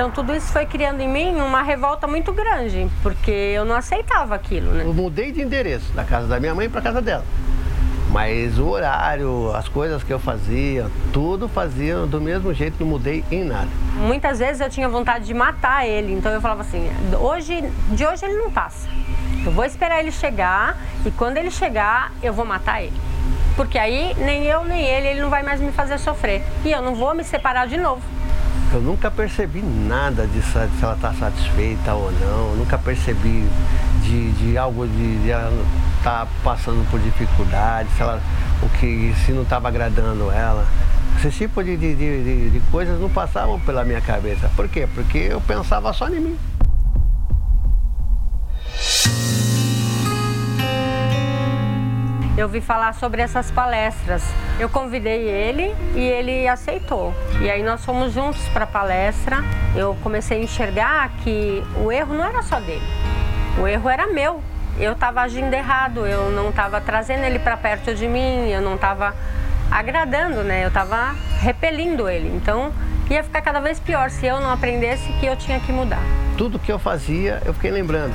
Então 0.00 0.10
tudo 0.10 0.34
isso 0.34 0.50
foi 0.50 0.64
criando 0.64 1.02
em 1.02 1.08
mim 1.08 1.42
uma 1.42 1.60
revolta 1.60 2.06
muito 2.06 2.32
grande, 2.32 2.88
porque 3.02 3.30
eu 3.30 3.66
não 3.66 3.76
aceitava 3.76 4.34
aquilo, 4.34 4.72
né? 4.72 4.82
Eu 4.82 4.94
mudei 4.94 5.30
de 5.30 5.42
endereço, 5.42 5.92
da 5.92 6.02
casa 6.04 6.26
da 6.26 6.40
minha 6.40 6.54
mãe 6.54 6.70
para 6.70 6.80
casa 6.80 7.02
dela. 7.02 7.22
Mas 8.10 8.58
o 8.58 8.66
horário, 8.66 9.54
as 9.54 9.68
coisas 9.68 10.02
que 10.02 10.10
eu 10.10 10.18
fazia, 10.18 10.90
tudo 11.12 11.50
fazia 11.50 12.06
do 12.06 12.18
mesmo 12.18 12.54
jeito, 12.54 12.76
não 12.80 12.86
mudei 12.86 13.22
em 13.30 13.44
nada. 13.44 13.68
Muitas 13.94 14.38
vezes 14.38 14.62
eu 14.62 14.70
tinha 14.70 14.88
vontade 14.88 15.26
de 15.26 15.34
matar 15.34 15.86
ele, 15.86 16.14
então 16.14 16.32
eu 16.32 16.40
falava 16.40 16.62
assim: 16.62 16.90
hoje, 17.20 17.62
de 17.90 18.06
hoje 18.06 18.24
ele 18.24 18.38
não 18.38 18.50
passa. 18.50 18.88
Eu 19.44 19.52
vou 19.52 19.66
esperar 19.66 20.00
ele 20.00 20.12
chegar 20.12 20.78
e 21.04 21.10
quando 21.10 21.36
ele 21.36 21.50
chegar, 21.50 22.10
eu 22.22 22.32
vou 22.32 22.46
matar 22.46 22.82
ele. 22.82 22.98
Porque 23.54 23.78
aí 23.78 24.14
nem 24.16 24.46
eu 24.46 24.64
nem 24.64 24.82
ele, 24.82 25.08
ele 25.08 25.20
não 25.20 25.28
vai 25.28 25.42
mais 25.42 25.60
me 25.60 25.70
fazer 25.72 25.98
sofrer. 25.98 26.42
E 26.64 26.72
eu 26.72 26.80
não 26.80 26.94
vou 26.94 27.14
me 27.14 27.22
separar 27.22 27.66
de 27.66 27.76
novo. 27.76 28.00
Eu 28.72 28.80
nunca 28.80 29.10
percebi 29.10 29.60
nada 29.62 30.28
de 30.28 30.40
se 30.42 30.56
ela 30.56 30.94
está 30.94 31.12
satisfeita 31.12 31.92
ou 31.92 32.12
não. 32.12 32.54
Nunca 32.54 32.78
percebi 32.78 33.44
de, 34.02 34.32
de 34.32 34.56
algo 34.56 34.86
de, 34.86 35.22
de 35.24 35.30
ela 35.30 35.50
estar 35.98 36.26
tá 36.26 36.28
passando 36.44 36.88
por 36.88 37.00
dificuldade, 37.00 37.88
se 37.96 38.02
ela 38.02 38.20
o 38.62 38.68
que 38.78 39.12
se 39.24 39.32
não 39.32 39.42
estava 39.42 39.68
agradando 39.68 40.30
ela. 40.30 40.64
Esse 41.18 41.30
tipo 41.30 41.62
de, 41.64 41.76
de, 41.76 41.94
de, 41.96 42.50
de 42.50 42.60
coisas 42.70 43.00
não 43.00 43.10
passavam 43.10 43.58
pela 43.60 43.84
minha 43.84 44.00
cabeça. 44.00 44.48
Por 44.54 44.68
quê? 44.68 44.88
Porque 44.94 45.18
eu 45.18 45.40
pensava 45.40 45.92
só 45.92 46.08
em 46.08 46.20
mim. 46.20 46.38
Eu 52.40 52.48
vi 52.48 52.60
falar 52.60 52.94
sobre 52.94 53.20
essas 53.20 53.50
palestras. 53.50 54.22
Eu 54.58 54.68
convidei 54.68 55.28
ele 55.28 55.74
e 55.94 56.00
ele 56.00 56.48
aceitou. 56.48 57.14
E 57.40 57.50
aí 57.50 57.62
nós 57.62 57.84
fomos 57.84 58.14
juntos 58.14 58.40
para 58.48 58.64
a 58.64 58.66
palestra. 58.66 59.44
Eu 59.76 59.96
comecei 60.02 60.40
a 60.40 60.42
enxergar 60.42 61.10
que 61.22 61.62
o 61.76 61.92
erro 61.92 62.14
não 62.14 62.24
era 62.24 62.42
só 62.42 62.58
dele, 62.58 62.82
o 63.58 63.66
erro 63.66 63.88
era 63.88 64.06
meu. 64.06 64.42
Eu 64.78 64.92
estava 64.92 65.20
agindo 65.20 65.52
errado, 65.52 66.06
eu 66.06 66.30
não 66.30 66.48
estava 66.48 66.80
trazendo 66.80 67.24
ele 67.24 67.38
para 67.38 67.56
perto 67.56 67.94
de 67.94 68.08
mim, 68.08 68.48
eu 68.48 68.62
não 68.62 68.76
estava 68.76 69.14
agradando, 69.70 70.42
né? 70.42 70.64
Eu 70.64 70.68
estava 70.68 71.14
repelindo 71.40 72.08
ele. 72.08 72.34
Então 72.34 72.72
ia 73.10 73.22
ficar 73.22 73.42
cada 73.42 73.60
vez 73.60 73.78
pior 73.78 74.08
se 74.08 74.24
eu 74.24 74.40
não 74.40 74.50
aprendesse 74.50 75.12
que 75.14 75.26
eu 75.26 75.36
tinha 75.36 75.60
que 75.60 75.72
mudar. 75.72 76.00
Tudo 76.38 76.58
que 76.58 76.72
eu 76.72 76.78
fazia, 76.78 77.42
eu 77.44 77.52
fiquei 77.52 77.70
lembrando. 77.70 78.14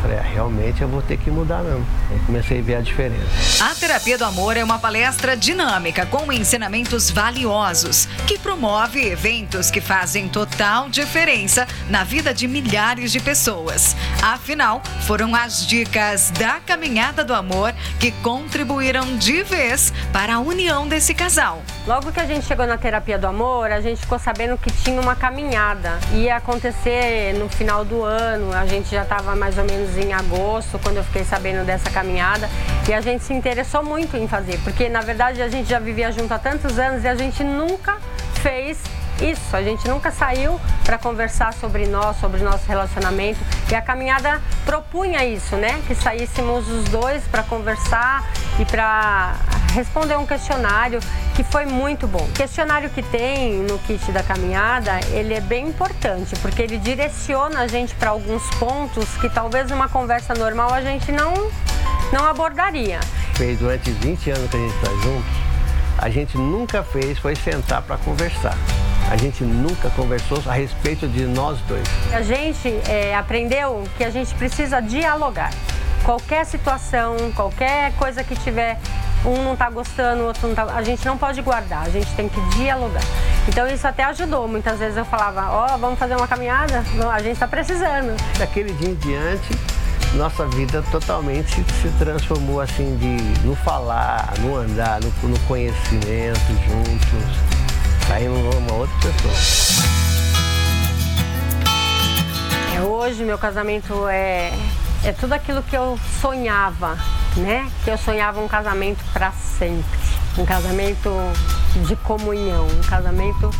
Falei, 0.00 0.18
ah, 0.18 0.22
realmente 0.22 0.80
eu 0.80 0.88
vou 0.88 1.02
ter 1.02 1.18
que 1.18 1.30
mudar 1.30 1.62
mesmo. 1.62 1.84
Aí 2.10 2.18
comecei 2.26 2.58
a 2.58 2.62
ver 2.62 2.74
a 2.76 2.80
diferença. 2.80 3.64
A 3.64 3.74
Terapia 3.74 4.18
do 4.18 4.24
Amor 4.24 4.56
é 4.56 4.64
uma 4.64 4.78
palestra 4.78 5.36
dinâmica 5.36 6.04
com 6.06 6.32
ensinamentos 6.32 7.10
valiosos 7.10 8.06
que 8.26 8.38
promove 8.38 9.06
eventos 9.06 9.70
que 9.70 9.80
fazem 9.80 10.28
total 10.28 10.88
diferença 10.88 11.68
na 11.88 12.02
vida 12.02 12.34
de 12.34 12.48
milhares 12.48 13.12
de 13.12 13.20
pessoas. 13.20 13.94
Afinal, 14.20 14.82
foram 15.06 15.34
as 15.34 15.66
dicas 15.66 16.30
da 16.32 16.58
Caminhada 16.60 17.22
do 17.22 17.32
Amor 17.32 17.72
que 18.00 18.10
contribuíram 18.10 19.16
de 19.16 19.42
vez 19.44 19.92
para 20.12 20.34
a 20.34 20.38
união 20.40 20.88
desse 20.88 21.14
casal. 21.14 21.62
Logo 21.86 22.10
que 22.10 22.20
a 22.20 22.26
gente 22.26 22.46
chegou 22.46 22.66
na 22.66 22.76
Terapia 22.76 23.18
do 23.18 23.26
Amor, 23.26 23.70
a 23.70 23.80
gente 23.80 24.00
ficou 24.00 24.18
sabendo 24.18 24.58
que 24.58 24.70
tinha 24.70 25.00
uma 25.00 25.14
caminhada. 25.14 25.98
Ia 26.12 26.36
acontecer 26.36 27.34
no 27.38 27.48
final 27.48 27.84
do 27.84 28.02
ano, 28.02 28.52
a 28.52 28.66
gente 28.66 28.90
já 28.90 29.02
estava 29.02 29.36
mais 29.36 29.56
ou 29.58 29.64
menos 29.64 29.96
em 29.96 30.12
agosto, 30.12 30.78
quando 30.82 30.96
eu 30.96 31.04
fiquei 31.04 31.24
sabendo 31.24 31.64
dessa 31.64 31.90
caminhada, 32.00 32.48
e 32.88 32.94
a 32.94 33.00
gente 33.00 33.24
se 33.24 33.34
interessou 33.34 33.82
muito 33.82 34.16
em 34.16 34.26
fazer, 34.26 34.58
porque 34.64 34.88
na 34.88 35.00
verdade 35.00 35.42
a 35.42 35.48
gente 35.48 35.68
já 35.68 35.78
vivia 35.78 36.10
junto 36.10 36.32
há 36.32 36.38
tantos 36.38 36.78
anos 36.78 37.04
e 37.04 37.08
a 37.08 37.14
gente 37.14 37.44
nunca 37.44 37.98
fez 38.42 38.78
isso. 39.20 39.54
A 39.54 39.62
gente 39.62 39.86
nunca 39.86 40.10
saiu 40.10 40.58
para 40.82 40.96
conversar 40.96 41.52
sobre 41.52 41.86
nós, 41.86 42.16
sobre 42.18 42.42
nosso 42.42 42.66
relacionamento. 42.66 43.38
E 43.70 43.74
a 43.74 43.82
caminhada 43.82 44.40
propunha 44.64 45.24
isso, 45.24 45.56
né? 45.56 45.80
Que 45.86 45.94
saíssemos 45.94 46.68
os 46.68 46.84
dois 46.84 47.22
para 47.24 47.42
conversar 47.42 48.24
e 48.58 48.64
para 48.64 49.34
responder 49.74 50.16
um 50.16 50.26
questionário 50.26 51.00
que 51.34 51.44
foi 51.44 51.64
muito 51.64 52.06
bom. 52.06 52.24
O 52.24 52.32
questionário 52.32 52.90
que 52.90 53.02
tem 53.02 53.58
no 53.58 53.78
kit 53.80 54.10
da 54.10 54.22
caminhada, 54.22 54.98
ele 55.12 55.34
é 55.34 55.40
bem 55.40 55.68
importante, 55.68 56.34
porque 56.40 56.62
ele 56.62 56.78
direciona 56.78 57.60
a 57.60 57.66
gente 57.66 57.94
para 57.94 58.10
alguns 58.10 58.42
pontos 58.56 59.08
que 59.20 59.28
talvez 59.28 59.70
numa 59.70 59.88
conversa 59.88 60.34
normal 60.34 60.72
a 60.74 60.82
gente 60.82 61.12
não, 61.12 61.32
não 62.12 62.24
abordaria. 62.24 63.00
Fez 63.34 63.58
durante 63.58 63.90
20 63.90 64.30
anos 64.30 64.50
que 64.50 64.56
a 64.56 64.60
gente 64.60 64.74
está 64.74 64.90
junto, 65.02 65.26
a 65.98 66.08
gente 66.08 66.36
nunca 66.36 66.82
fez 66.82 67.18
foi 67.18 67.36
sentar 67.36 67.82
para 67.82 67.96
conversar. 67.98 68.56
A 69.10 69.16
gente 69.16 69.42
nunca 69.42 69.90
conversou 69.90 70.40
a 70.46 70.52
respeito 70.52 71.08
de 71.08 71.26
nós 71.26 71.58
dois. 71.62 71.82
A 72.12 72.22
gente 72.22 72.68
é, 72.88 73.14
aprendeu 73.14 73.82
que 73.96 74.04
a 74.04 74.10
gente 74.10 74.32
precisa 74.34 74.80
dialogar. 74.80 75.50
Qualquer 76.04 76.46
situação, 76.46 77.16
qualquer 77.34 77.92
coisa 77.94 78.22
que 78.22 78.36
tiver 78.36 78.78
um 79.24 79.42
não 79.42 79.52
está 79.52 79.68
gostando, 79.68 80.22
o 80.22 80.26
outro 80.26 80.42
não 80.42 80.50
está. 80.50 80.64
A 80.74 80.82
gente 80.82 81.04
não 81.04 81.18
pode 81.18 81.42
guardar, 81.42 81.86
a 81.86 81.90
gente 81.90 82.10
tem 82.14 82.28
que 82.28 82.40
dialogar. 82.56 83.02
Então 83.48 83.66
isso 83.66 83.86
até 83.86 84.04
ajudou. 84.04 84.46
Muitas 84.48 84.78
vezes 84.78 84.96
eu 84.96 85.04
falava, 85.04 85.50
ó, 85.50 85.74
oh, 85.74 85.78
vamos 85.78 85.98
fazer 85.98 86.14
uma 86.14 86.28
caminhada? 86.28 86.84
a 87.12 87.18
gente 87.18 87.32
está 87.32 87.48
precisando. 87.48 88.16
Daquele 88.38 88.72
dia 88.74 88.90
em 88.90 88.94
diante, 88.94 89.58
nossa 90.14 90.46
vida 90.48 90.82
totalmente 90.90 91.54
se 91.54 91.88
transformou 91.98 92.60
assim 92.60 92.96
de 92.96 93.46
no 93.46 93.54
falar, 93.56 94.32
no 94.40 94.56
andar, 94.56 95.00
no, 95.00 95.28
no 95.28 95.38
conhecimento 95.40 96.40
juntos. 96.66 97.38
Saímos 98.06 98.54
uma 98.54 98.72
outra 98.72 98.96
pessoa. 98.96 99.34
É, 102.76 102.80
hoje 102.82 103.24
meu 103.24 103.38
casamento 103.38 104.08
é, 104.08 104.52
é 105.04 105.12
tudo 105.12 105.32
aquilo 105.32 105.62
que 105.62 105.76
eu 105.76 105.98
sonhava 106.20 106.98
né? 107.36 107.70
Que 107.84 107.90
eu 107.90 107.98
sonhava 107.98 108.40
um 108.40 108.48
casamento 108.48 109.04
para 109.12 109.30
sempre, 109.32 109.84
um 110.36 110.44
casamento 110.44 111.10
de 111.86 111.94
comunhão, 111.96 112.66
um 112.66 112.88
casamento 112.88 113.50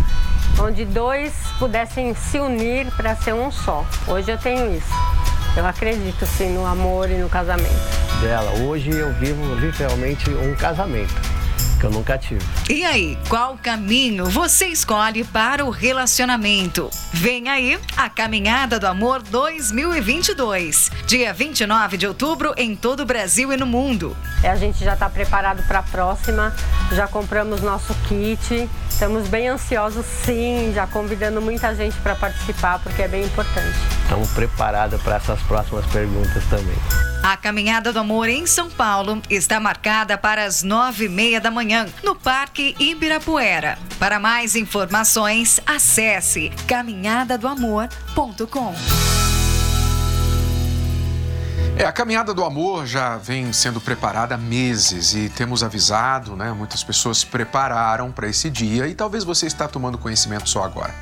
onde 0.61 0.85
dois 0.85 1.33
pudessem 1.59 2.15
se 2.15 2.39
unir 2.39 2.91
para 2.97 3.15
ser 3.17 3.35
um 3.35 3.51
só. 3.51 3.85
Hoje 4.07 4.31
eu 4.31 4.39
tenho 4.39 4.75
isso. 4.75 5.20
Eu 5.57 5.67
acredito 5.67 6.25
sim 6.27 6.55
no 6.55 6.65
amor 6.65 7.11
e 7.11 7.19
no 7.19 7.29
casamento. 7.29 7.75
Dela, 8.21 8.53
hoje 8.67 8.91
eu 8.91 9.13
vivo 9.15 9.55
literalmente 9.57 10.31
um 10.31 10.55
casamento 10.55 11.30
que 11.81 11.87
eu 11.87 11.91
nunca 11.91 12.19
tive. 12.19 12.45
E 12.69 12.85
aí, 12.85 13.19
qual 13.29 13.57
caminho 13.57 14.27
você 14.27 14.67
escolhe 14.67 15.25
para 15.25 15.65
o 15.65 15.71
relacionamento? 15.71 16.91
Vem 17.13 17.49
aí 17.49 17.81
a 17.97 18.09
Caminhada 18.11 18.79
do 18.79 18.87
Amor 18.87 19.23
2022, 19.23 20.91
dia 21.07 21.33
29 21.33 21.97
de 21.97 22.07
outubro 22.07 22.53
em 22.57 22.77
todo 22.77 23.01
o 23.01 23.07
Brasil 23.07 23.53
e 23.53 23.57
no 23.57 23.67
mundo. 23.67 24.15
A 24.45 24.57
gente 24.57 24.85
já 24.85 24.93
está 24.93 25.09
preparado 25.09 25.63
para 25.67 25.79
a 25.79 25.83
próxima, 25.83 26.55
já 26.93 27.09
compramos 27.09 27.63
nosso 27.63 27.95
kit, 28.07 28.69
estamos 28.89 29.27
bem 29.29 29.49
ansiosos 29.49 30.05
sim, 30.05 30.73
já 30.75 30.87
convidando 30.87 31.41
muita 31.41 31.75
gente 31.75 31.97
para 31.99 32.15
participar 32.15 32.79
porque 32.81 33.03
é 33.03 33.09
bem 33.09 33.25
importante. 33.25 33.79
Estamos 34.03 34.31
preparados 34.33 35.01
para 35.03 35.17
essas 35.17 35.41
próximas 35.43 35.87
perguntas 35.87 36.45
também. 36.51 37.10
A 37.23 37.37
Caminhada 37.37 37.93
do 37.93 37.99
Amor 37.99 38.31
em 38.31 38.47
São 38.47 38.71
Paulo 38.71 39.21
está 39.29 39.61
marcada 39.61 40.17
para 40.17 40.43
as 40.43 40.63
nove 40.63 41.05
e 41.05 41.09
meia 41.09 41.39
da 41.39 41.51
manhã 41.51 41.87
no 42.03 42.15
Parque 42.15 42.75
Ibirapuera. 42.81 43.79
Para 43.99 44.19
mais 44.19 44.57
informações, 44.57 45.61
acesse 45.67 46.49
caminhadadoamor.com. 46.67 48.75
É, 51.77 51.85
a 51.85 51.93
caminhada 51.93 52.33
do 52.33 52.43
amor 52.43 52.87
já 52.87 53.19
vem 53.19 53.53
sendo 53.53 53.83
preparada 53.83 54.35
há 54.35 54.39
meses 54.39 55.15
e 55.15 55.29
temos 55.29 55.63
avisado, 55.63 56.35
né? 56.35 56.53
Muitas 56.53 56.83
pessoas 56.83 57.19
se 57.19 57.27
prepararam 57.27 58.11
para 58.11 58.29
esse 58.29 58.49
dia 58.49 58.89
e 58.89 58.95
talvez 58.95 59.25
você 59.25 59.47
está 59.47 59.69
tomando 59.69 59.99
conhecimento 59.99 60.49
só 60.49 60.65
agora 60.65 60.95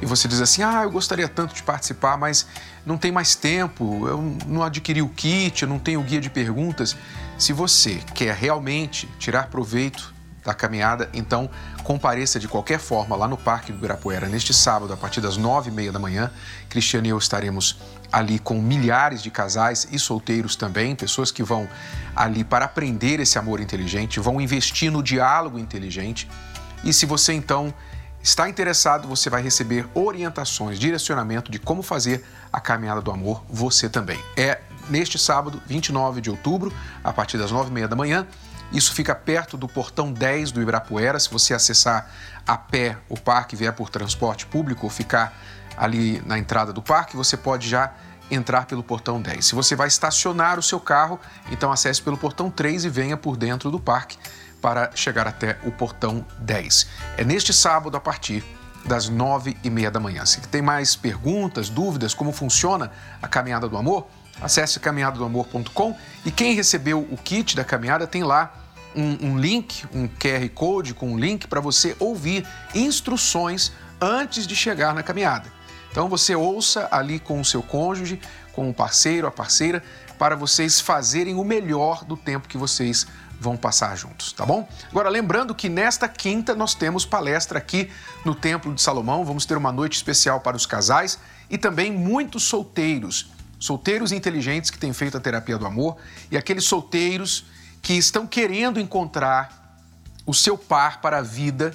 e 0.00 0.06
você 0.06 0.28
diz 0.28 0.40
assim: 0.40 0.62
ah, 0.62 0.82
eu 0.82 0.90
gostaria 0.90 1.28
tanto 1.28 1.54
de 1.54 1.62
participar, 1.62 2.16
mas 2.16 2.46
não 2.84 2.96
tem 2.96 3.10
mais 3.10 3.34
tempo, 3.34 4.06
eu 4.06 4.36
não 4.46 4.62
adquiri 4.62 5.02
o 5.02 5.08
kit, 5.08 5.62
eu 5.62 5.68
não 5.68 5.78
tenho 5.78 6.00
o 6.00 6.02
guia 6.02 6.20
de 6.20 6.30
perguntas. 6.30 6.96
Se 7.38 7.52
você 7.52 8.00
quer 8.14 8.34
realmente 8.34 9.08
tirar 9.18 9.48
proveito 9.48 10.16
da 10.46 10.54
caminhada. 10.54 11.10
Então, 11.12 11.50
compareça 11.82 12.38
de 12.38 12.46
qualquer 12.46 12.78
forma 12.78 13.16
lá 13.16 13.26
no 13.26 13.36
Parque 13.36 13.72
do 13.72 13.78
Ibirapuera 13.78 14.28
neste 14.28 14.54
sábado, 14.54 14.92
a 14.92 14.96
partir 14.96 15.20
das 15.20 15.36
nove 15.36 15.70
e 15.70 15.74
meia 15.74 15.90
da 15.90 15.98
manhã. 15.98 16.30
Cristiane 16.68 17.08
e 17.08 17.10
eu 17.10 17.18
estaremos 17.18 17.78
ali 18.12 18.38
com 18.38 18.62
milhares 18.62 19.22
de 19.22 19.30
casais 19.30 19.88
e 19.90 19.98
solteiros 19.98 20.54
também, 20.54 20.94
pessoas 20.94 21.32
que 21.32 21.42
vão 21.42 21.68
ali 22.14 22.44
para 22.44 22.64
aprender 22.64 23.18
esse 23.18 23.36
amor 23.36 23.60
inteligente, 23.60 24.20
vão 24.20 24.40
investir 24.40 24.90
no 24.90 25.02
diálogo 25.02 25.58
inteligente. 25.58 26.28
E 26.84 26.92
se 26.92 27.04
você 27.04 27.32
então 27.32 27.74
está 28.26 28.48
interessado, 28.48 29.06
você 29.06 29.30
vai 29.30 29.40
receber 29.40 29.86
orientações, 29.94 30.80
direcionamento 30.80 31.48
de 31.48 31.60
como 31.60 31.80
fazer 31.80 32.26
a 32.52 32.60
caminhada 32.60 33.00
do 33.00 33.12
amor, 33.12 33.44
você 33.48 33.88
também. 33.88 34.18
É 34.36 34.60
neste 34.90 35.16
sábado, 35.16 35.62
29 35.64 36.20
de 36.20 36.28
outubro, 36.28 36.72
a 37.04 37.12
partir 37.12 37.38
das 37.38 37.52
nove 37.52 37.70
e 37.70 37.72
meia 37.72 37.86
da 37.86 37.94
manhã. 37.94 38.26
Isso 38.72 38.92
fica 38.92 39.14
perto 39.14 39.56
do 39.56 39.68
portão 39.68 40.12
10 40.12 40.50
do 40.50 40.60
Ibirapuera. 40.60 41.20
Se 41.20 41.30
você 41.30 41.54
acessar 41.54 42.10
a 42.44 42.58
pé 42.58 42.98
o 43.08 43.16
parque, 43.16 43.54
vier 43.54 43.72
por 43.72 43.90
transporte 43.90 44.44
público 44.44 44.86
ou 44.86 44.90
ficar 44.90 45.32
ali 45.76 46.20
na 46.26 46.36
entrada 46.36 46.72
do 46.72 46.82
parque, 46.82 47.16
você 47.16 47.36
pode 47.36 47.68
já 47.68 47.94
entrar 48.28 48.66
pelo 48.66 48.82
portão 48.82 49.22
10. 49.22 49.46
Se 49.46 49.54
você 49.54 49.76
vai 49.76 49.86
estacionar 49.86 50.58
o 50.58 50.62
seu 50.64 50.80
carro, 50.80 51.20
então 51.52 51.70
acesse 51.70 52.02
pelo 52.02 52.16
portão 52.16 52.50
3 52.50 52.86
e 52.86 52.88
venha 52.88 53.16
por 53.16 53.36
dentro 53.36 53.70
do 53.70 53.78
parque 53.78 54.18
para 54.66 54.90
chegar 54.96 55.28
até 55.28 55.56
o 55.62 55.70
portão 55.70 56.26
10. 56.40 56.88
É 57.16 57.22
neste 57.22 57.52
sábado 57.52 57.96
a 57.96 58.00
partir 58.00 58.42
das 58.84 59.08
nove 59.08 59.56
e 59.62 59.70
meia 59.70 59.92
da 59.92 60.00
manhã. 60.00 60.26
Se 60.26 60.40
tem 60.40 60.60
mais 60.60 60.96
perguntas, 60.96 61.68
dúvidas, 61.68 62.12
como 62.12 62.32
funciona 62.32 62.90
a 63.22 63.28
Caminhada 63.28 63.68
do 63.68 63.76
Amor, 63.76 64.08
acesse 64.42 64.80
caminhadadoamor.com 64.80 65.96
e 66.24 66.32
quem 66.32 66.52
recebeu 66.52 66.98
o 66.98 67.16
kit 67.16 67.54
da 67.54 67.62
caminhada 67.64 68.08
tem 68.08 68.24
lá 68.24 68.52
um, 68.96 69.28
um 69.28 69.38
link, 69.38 69.86
um 69.94 70.08
QR 70.08 70.48
Code 70.52 70.94
com 70.94 71.12
um 71.12 71.16
link 71.16 71.46
para 71.46 71.60
você 71.60 71.94
ouvir 72.00 72.44
instruções 72.74 73.70
antes 74.00 74.48
de 74.48 74.56
chegar 74.56 74.92
na 74.92 75.04
caminhada. 75.04 75.48
Então 75.92 76.08
você 76.08 76.34
ouça 76.34 76.88
ali 76.90 77.20
com 77.20 77.40
o 77.40 77.44
seu 77.44 77.62
cônjuge, 77.62 78.20
com 78.52 78.68
o 78.68 78.74
parceiro, 78.74 79.28
a 79.28 79.30
parceira, 79.30 79.80
para 80.18 80.34
vocês 80.34 80.80
fazerem 80.80 81.36
o 81.36 81.44
melhor 81.44 82.04
do 82.04 82.16
tempo 82.16 82.48
que 82.48 82.58
vocês 82.58 83.06
vão 83.40 83.56
passar 83.56 83.96
juntos, 83.96 84.32
tá 84.32 84.44
bom? 84.46 84.68
Agora 84.90 85.08
lembrando 85.08 85.54
que 85.54 85.68
nesta 85.68 86.08
quinta 86.08 86.54
nós 86.54 86.74
temos 86.74 87.04
palestra 87.04 87.58
aqui 87.58 87.90
no 88.24 88.34
Templo 88.34 88.74
de 88.74 88.80
Salomão, 88.80 89.24
vamos 89.24 89.44
ter 89.44 89.56
uma 89.56 89.72
noite 89.72 89.94
especial 89.94 90.40
para 90.40 90.56
os 90.56 90.66
casais 90.66 91.18
e 91.50 91.58
também 91.58 91.92
muitos 91.92 92.44
solteiros 92.44 93.30
solteiros 93.58 94.12
inteligentes 94.12 94.70
que 94.70 94.78
têm 94.78 94.92
feito 94.92 95.16
a 95.16 95.20
terapia 95.20 95.56
do 95.56 95.66
amor 95.66 95.96
e 96.30 96.36
aqueles 96.36 96.64
solteiros 96.64 97.46
que 97.80 97.94
estão 97.94 98.26
querendo 98.26 98.78
encontrar 98.78 99.80
o 100.26 100.34
seu 100.34 100.58
par 100.58 101.00
para 101.00 101.18
a 101.18 101.22
vida 101.22 101.74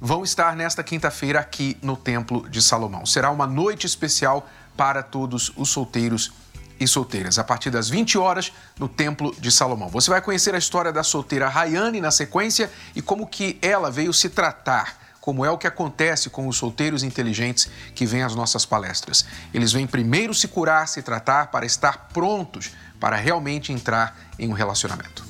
vão 0.00 0.22
estar 0.24 0.54
nesta 0.54 0.82
quinta-feira 0.82 1.40
aqui 1.40 1.76
no 1.80 1.96
Templo 1.96 2.48
de 2.48 2.60
Salomão. 2.60 3.06
Será 3.06 3.30
uma 3.30 3.46
noite 3.46 3.86
especial 3.86 4.48
para 4.76 5.02
todos 5.02 5.50
os 5.56 5.70
solteiros 5.70 6.32
e 6.78 6.86
solteiras, 6.86 7.38
a 7.38 7.44
partir 7.44 7.70
das 7.70 7.88
20 7.88 8.18
horas 8.18 8.52
no 8.78 8.88
Templo 8.88 9.34
de 9.38 9.50
Salomão. 9.50 9.88
Você 9.88 10.10
vai 10.10 10.20
conhecer 10.20 10.54
a 10.54 10.58
história 10.58 10.92
da 10.92 11.02
solteira 11.02 11.48
Rayane 11.48 12.00
na 12.00 12.10
sequência 12.10 12.70
e 12.94 13.02
como 13.02 13.26
que 13.26 13.58
ela 13.62 13.90
veio 13.90 14.12
se 14.12 14.28
tratar 14.28 15.06
como 15.26 15.44
é 15.44 15.50
o 15.50 15.58
que 15.58 15.66
acontece 15.66 16.30
com 16.30 16.46
os 16.46 16.56
solteiros 16.56 17.02
inteligentes 17.02 17.68
que 17.96 18.06
vêm 18.06 18.22
às 18.22 18.36
nossas 18.36 18.64
palestras. 18.64 19.26
Eles 19.52 19.72
vêm 19.72 19.84
primeiro 19.84 20.32
se 20.32 20.46
curar, 20.46 20.86
se 20.86 21.02
tratar, 21.02 21.48
para 21.48 21.66
estar 21.66 22.10
prontos 22.12 22.70
para 23.00 23.16
realmente 23.16 23.72
entrar 23.72 24.16
em 24.38 24.48
um 24.48 24.52
relacionamento. 24.52 25.24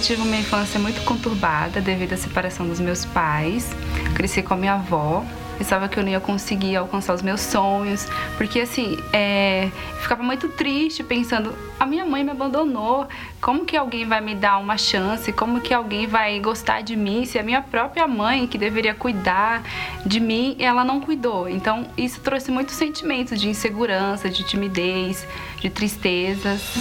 Eu 0.00 0.04
tive 0.04 0.22
uma 0.22 0.36
infância 0.36 0.80
muito 0.80 1.02
conturbada 1.02 1.78
devido 1.78 2.14
à 2.14 2.16
separação 2.16 2.66
dos 2.66 2.80
meus 2.80 3.04
pais. 3.04 3.70
Cresci 4.14 4.42
com 4.42 4.54
a 4.54 4.56
minha 4.56 4.72
avó, 4.72 5.22
pensava 5.58 5.90
que 5.90 5.98
eu 5.98 6.02
não 6.02 6.08
ia 6.08 6.18
conseguir 6.18 6.74
alcançar 6.74 7.12
os 7.12 7.20
meus 7.20 7.42
sonhos, 7.42 8.08
porque 8.38 8.60
assim, 8.60 8.96
é, 9.12 9.68
ficava 10.00 10.22
muito 10.22 10.48
triste 10.48 11.04
pensando, 11.04 11.54
a 11.78 11.84
minha 11.84 12.06
mãe 12.06 12.24
me 12.24 12.30
abandonou, 12.30 13.06
como 13.42 13.66
que 13.66 13.76
alguém 13.76 14.06
vai 14.06 14.22
me 14.22 14.34
dar 14.34 14.56
uma 14.56 14.78
chance, 14.78 15.30
como 15.34 15.60
que 15.60 15.74
alguém 15.74 16.06
vai 16.06 16.40
gostar 16.40 16.80
de 16.80 16.96
mim, 16.96 17.26
se 17.26 17.38
a 17.38 17.42
minha 17.42 17.60
própria 17.60 18.08
mãe, 18.08 18.46
que 18.46 18.56
deveria 18.56 18.94
cuidar 18.94 19.62
de 20.06 20.18
mim, 20.18 20.56
ela 20.58 20.82
não 20.82 20.98
cuidou. 20.98 21.46
Então, 21.46 21.86
isso 21.94 22.20
trouxe 22.22 22.50
muitos 22.50 22.74
sentimentos 22.74 23.38
de 23.38 23.50
insegurança, 23.50 24.30
de 24.30 24.44
timidez, 24.44 25.26
de 25.60 25.68
tristezas. 25.68 26.74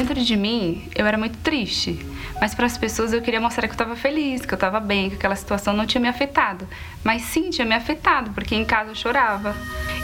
Dentro 0.00 0.24
de 0.24 0.34
mim, 0.34 0.88
eu 0.96 1.06
era 1.06 1.18
muito 1.18 1.36
triste 1.38 1.98
mas 2.40 2.54
para 2.54 2.64
as 2.64 2.78
pessoas 2.78 3.12
eu 3.12 3.20
queria 3.20 3.38
mostrar 3.38 3.68
que 3.68 3.72
eu 3.72 3.74
estava 3.74 3.94
feliz, 3.94 4.46
que 4.46 4.54
eu 4.54 4.56
estava 4.56 4.80
bem, 4.80 5.10
que 5.10 5.16
aquela 5.16 5.36
situação 5.36 5.74
não 5.74 5.84
tinha 5.84 6.00
me 6.00 6.08
afetado. 6.08 6.66
Mas 7.04 7.20
sim, 7.22 7.50
tinha 7.50 7.66
me 7.66 7.74
afetado, 7.74 8.30
porque 8.30 8.54
em 8.54 8.64
casa 8.64 8.90
eu 8.90 8.94
chorava. 8.94 9.54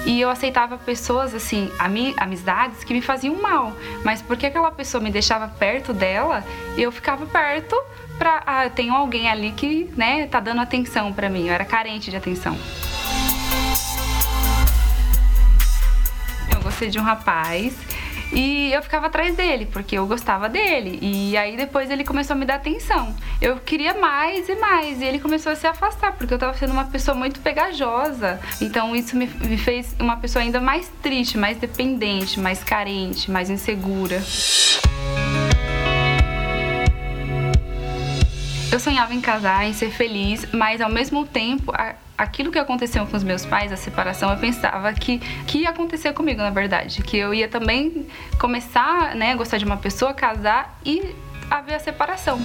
E 0.04 0.20
eu 0.20 0.28
aceitava 0.28 0.76
pessoas, 0.76 1.34
assim, 1.34 1.70
amizades 2.18 2.84
que 2.84 2.92
me 2.92 3.00
faziam 3.00 3.40
mal. 3.40 3.72
Mas 4.04 4.20
porque 4.20 4.44
aquela 4.44 4.70
pessoa 4.70 5.02
me 5.02 5.10
deixava 5.10 5.48
perto 5.48 5.94
dela, 5.94 6.44
eu 6.76 6.92
ficava 6.92 7.24
perto 7.24 7.74
pra. 8.18 8.42
Ah, 8.46 8.68
tenho 8.68 8.92
alguém 8.94 9.30
ali 9.30 9.52
que, 9.52 9.90
né, 9.96 10.26
tá 10.26 10.38
dando 10.38 10.60
atenção 10.60 11.14
para 11.14 11.30
mim. 11.30 11.46
Eu 11.46 11.54
era 11.54 11.64
carente 11.64 12.10
de 12.10 12.16
atenção. 12.18 12.54
Eu 16.52 16.60
gostei 16.60 16.90
de 16.90 16.98
um 16.98 17.02
rapaz 17.02 17.74
e 18.32 18.72
eu 18.72 18.82
ficava 18.82 19.06
atrás 19.06 19.36
dele, 19.36 19.66
porque 19.66 19.96
eu 19.96 20.06
gostava 20.06 20.48
dele. 20.48 20.98
E 21.00 21.36
aí 21.36 21.56
depois 21.56 21.90
ele 21.90 22.04
começou 22.04 22.34
a 22.34 22.38
me 22.38 22.44
dar 22.44 22.56
atenção. 22.56 23.14
Eu 23.40 23.56
queria 23.58 23.94
mais 23.94 24.48
e 24.48 24.54
mais. 24.56 25.00
E 25.00 25.04
ele 25.04 25.18
começou 25.18 25.52
a 25.52 25.56
se 25.56 25.66
afastar, 25.66 26.12
porque 26.12 26.34
eu 26.34 26.38
tava 26.38 26.56
sendo 26.56 26.72
uma 26.72 26.84
pessoa 26.84 27.14
muito 27.14 27.40
pegajosa. 27.40 28.40
Então 28.60 28.94
isso 28.94 29.16
me, 29.16 29.26
me 29.26 29.56
fez 29.56 29.94
uma 29.98 30.16
pessoa 30.16 30.42
ainda 30.42 30.60
mais 30.60 30.90
triste, 31.02 31.38
mais 31.38 31.56
dependente, 31.58 32.40
mais 32.40 32.62
carente, 32.62 33.30
mais 33.30 33.50
insegura. 33.50 34.22
Eu 38.70 38.80
sonhava 38.80 39.14
em 39.14 39.20
casar, 39.20 39.64
em 39.64 39.72
ser 39.72 39.90
feliz, 39.90 40.46
mas 40.52 40.80
ao 40.80 40.90
mesmo 40.90 41.24
tempo 41.24 41.72
aquilo 42.18 42.50
que 42.50 42.58
aconteceu 42.58 43.06
com 43.06 43.16
os 43.16 43.22
meus 43.22 43.44
pais, 43.44 43.72
a 43.72 43.76
separação, 43.76 44.30
eu 44.30 44.38
pensava 44.38 44.92
que, 44.92 45.18
que 45.46 45.58
ia 45.58 45.70
acontecer 45.70 46.12
comigo, 46.12 46.40
na 46.40 46.50
verdade. 46.50 47.02
Que 47.02 47.16
eu 47.16 47.32
ia 47.32 47.48
também 47.48 48.06
começar 48.38 49.14
né, 49.14 49.32
a 49.32 49.36
gostar 49.36 49.58
de 49.58 49.64
uma 49.64 49.76
pessoa, 49.76 50.12
casar 50.14 50.78
e 50.84 51.14
haver 51.50 51.74
a 51.74 51.78
separação. 51.78 52.40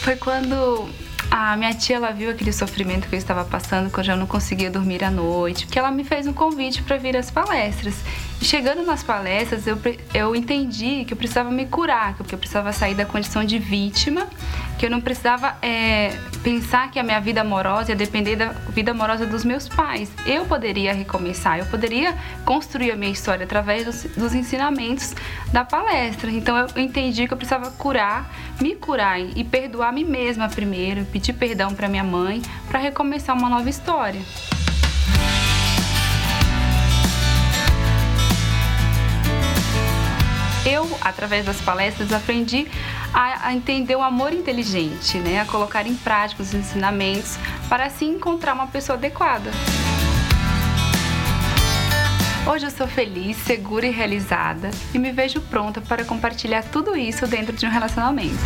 Foi 0.00 0.14
quando 0.16 0.88
a 1.30 1.56
minha 1.56 1.74
tia 1.74 1.96
ela 1.96 2.12
viu 2.12 2.30
aquele 2.30 2.52
sofrimento 2.52 3.08
que 3.08 3.14
eu 3.14 3.18
estava 3.18 3.44
passando, 3.44 3.90
quando 3.90 3.98
eu 3.98 4.04
já 4.04 4.16
não 4.16 4.26
conseguia 4.26 4.70
dormir 4.70 5.02
à 5.02 5.10
noite, 5.10 5.66
porque 5.66 5.78
ela 5.78 5.90
me 5.90 6.04
fez 6.04 6.26
um 6.26 6.32
convite 6.32 6.82
para 6.82 6.96
vir 6.96 7.16
às 7.16 7.30
palestras. 7.30 8.02
Chegando 8.40 8.84
nas 8.84 9.02
palestras, 9.02 9.66
eu, 9.66 9.78
eu 10.14 10.36
entendi 10.36 11.04
que 11.04 11.12
eu 11.12 11.16
precisava 11.16 11.50
me 11.50 11.66
curar, 11.66 12.14
que 12.14 12.34
eu 12.34 12.38
precisava 12.38 12.72
sair 12.72 12.94
da 12.94 13.04
condição 13.04 13.44
de 13.44 13.58
vítima, 13.58 14.28
que 14.78 14.86
eu 14.86 14.90
não 14.90 15.00
precisava 15.00 15.56
é, 15.62 16.16
pensar 16.42 16.90
que 16.90 16.98
a 16.98 17.02
minha 17.02 17.18
vida 17.20 17.40
amorosa 17.40 17.90
ia 17.90 17.96
depender 17.96 18.36
da 18.36 18.48
vida 18.68 18.90
amorosa 18.92 19.26
dos 19.26 19.44
meus 19.44 19.68
pais. 19.68 20.10
Eu 20.26 20.44
poderia 20.44 20.92
recomeçar, 20.92 21.58
eu 21.58 21.66
poderia 21.66 22.14
construir 22.44 22.92
a 22.92 22.96
minha 22.96 23.10
história 23.10 23.44
através 23.44 23.84
dos, 23.84 24.04
dos 24.14 24.34
ensinamentos 24.34 25.14
da 25.52 25.64
palestra. 25.64 26.30
Então 26.30 26.56
eu 26.56 26.82
entendi 26.82 27.26
que 27.26 27.32
eu 27.32 27.38
precisava 27.38 27.70
curar, 27.72 28.30
me 28.60 28.76
curar 28.76 29.18
e 29.18 29.42
perdoar 29.42 29.88
a 29.88 29.92
mim 29.92 30.04
mesma 30.04 30.48
primeiro, 30.48 31.04
pedir 31.06 31.32
perdão 31.32 31.74
para 31.74 31.88
minha 31.88 32.04
mãe, 32.04 32.42
para 32.68 32.78
recomeçar 32.78 33.36
uma 33.36 33.48
nova 33.48 33.68
história. 33.68 34.20
Eu, 40.66 40.86
através 41.00 41.46
das 41.46 41.60
palestras, 41.60 42.12
aprendi 42.12 42.66
a, 43.14 43.54
entender 43.54 43.94
o 43.94 44.02
amor 44.02 44.32
inteligente, 44.32 45.18
né? 45.18 45.40
a 45.40 45.44
colocar 45.44 45.86
em 45.86 45.94
prática 45.94 46.42
os 46.42 46.52
ensinamentos 46.52 47.38
para 47.68 47.86
assim 47.86 48.16
encontrar 48.16 48.52
uma 48.52 48.66
pessoa 48.66 48.98
adequada. 48.98 49.50
Hoje 52.46 52.66
eu 52.66 52.70
sou 52.70 52.86
feliz, 52.86 53.36
segura 53.38 53.86
e 53.86 53.90
realizada 53.90 54.70
e 54.92 54.98
me 54.98 55.12
vejo 55.12 55.40
pronta 55.40 55.80
para 55.80 56.04
compartilhar 56.04 56.62
tudo 56.62 56.96
isso 56.96 57.26
dentro 57.26 57.56
de 57.56 57.64
um 57.64 57.70
relacionamento. 57.70 58.38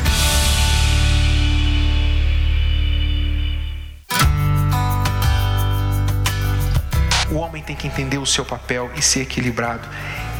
O 7.30 7.36
homem 7.36 7.62
tem 7.62 7.76
que 7.76 7.86
entender 7.86 8.18
o 8.18 8.26
seu 8.26 8.44
papel 8.44 8.90
e 8.96 9.02
ser 9.02 9.20
equilibrado. 9.20 9.88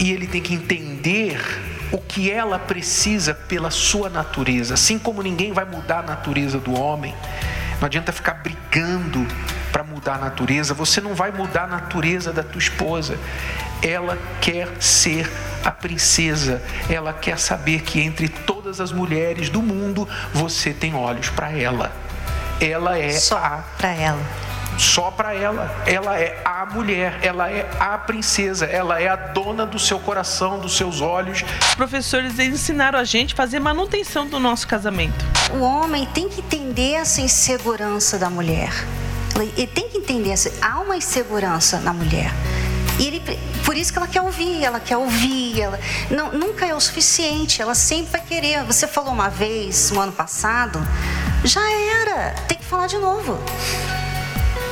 E 0.00 0.10
ele 0.10 0.26
tem 0.26 0.40
que 0.40 0.54
entender 0.54 1.38
o 1.92 1.98
que 1.98 2.30
ela 2.30 2.58
precisa 2.58 3.34
pela 3.34 3.70
sua 3.70 4.08
natureza. 4.08 4.74
Assim 4.74 4.98
como 4.98 5.22
ninguém 5.22 5.52
vai 5.52 5.64
mudar 5.64 6.00
a 6.00 6.02
natureza 6.02 6.58
do 6.58 6.78
homem, 6.78 7.14
não 7.80 7.86
adianta 7.86 8.12
ficar 8.12 8.34
brigando 8.34 9.26
para 9.72 9.82
mudar 9.82 10.14
a 10.14 10.18
natureza, 10.18 10.74
você 10.74 11.00
não 11.00 11.14
vai 11.14 11.30
mudar 11.30 11.64
a 11.64 11.66
natureza 11.66 12.32
da 12.32 12.42
tua 12.42 12.58
esposa. 12.58 13.18
Ela 13.82 14.18
quer 14.40 14.68
ser 14.78 15.30
a 15.64 15.70
princesa, 15.70 16.62
ela 16.88 17.12
quer 17.12 17.38
saber 17.38 17.82
que 17.82 18.00
entre 18.00 18.28
todas 18.28 18.80
as 18.80 18.92
mulheres 18.92 19.48
do 19.48 19.62
mundo 19.62 20.08
você 20.32 20.72
tem 20.72 20.94
olhos 20.94 21.30
para 21.30 21.50
ela. 21.50 21.92
Ela 22.60 22.98
é 22.98 23.12
Só 23.12 23.38
a 23.38 23.64
para 23.78 23.90
ela 23.90 24.49
só 24.80 25.10
para 25.10 25.34
ela. 25.34 25.70
Ela 25.86 26.18
é 26.18 26.40
a 26.44 26.64
mulher, 26.66 27.18
ela 27.22 27.50
é 27.50 27.68
a 27.78 27.98
princesa, 27.98 28.64
ela 28.64 29.00
é 29.00 29.08
a 29.08 29.16
dona 29.16 29.66
do 29.66 29.78
seu 29.78 29.98
coração, 29.98 30.58
dos 30.58 30.76
seus 30.76 31.00
olhos. 31.00 31.44
Os 31.68 31.74
professores 31.74 32.38
ensinaram 32.38 32.98
a 32.98 33.04
gente 33.04 33.34
a 33.34 33.36
fazer 33.36 33.60
manutenção 33.60 34.26
do 34.26 34.40
nosso 34.40 34.66
casamento. 34.66 35.24
O 35.52 35.60
homem 35.60 36.06
tem 36.06 36.28
que 36.28 36.40
entender 36.40 36.92
essa 36.94 37.20
insegurança 37.20 38.18
da 38.18 38.30
mulher. 38.30 38.72
Ele 39.56 39.66
tem 39.66 39.88
que 39.88 39.98
entender, 39.98 40.34
há 40.60 40.80
uma 40.80 40.96
insegurança 40.96 41.78
na 41.80 41.92
mulher. 41.92 42.30
E 42.98 43.06
ele, 43.06 43.22
por 43.64 43.76
isso 43.76 43.92
que 43.92 43.98
ela 43.98 44.08
quer 44.08 44.20
ouvir, 44.20 44.62
ela 44.62 44.78
quer 44.78 44.96
ouvir, 44.96 45.60
ela 45.60 45.80
não, 46.10 46.32
nunca 46.32 46.66
é 46.66 46.74
o 46.74 46.80
suficiente, 46.80 47.62
ela 47.62 47.74
sempre 47.74 48.12
vai 48.12 48.20
querer. 48.20 48.62
Você 48.64 48.86
falou 48.86 49.12
uma 49.12 49.30
vez, 49.30 49.90
no 49.90 50.00
ano 50.00 50.12
passado, 50.12 50.78
já 51.42 51.62
era, 51.70 52.34
tem 52.46 52.58
que 52.58 52.64
falar 52.64 52.86
de 52.86 52.98
novo. 52.98 53.38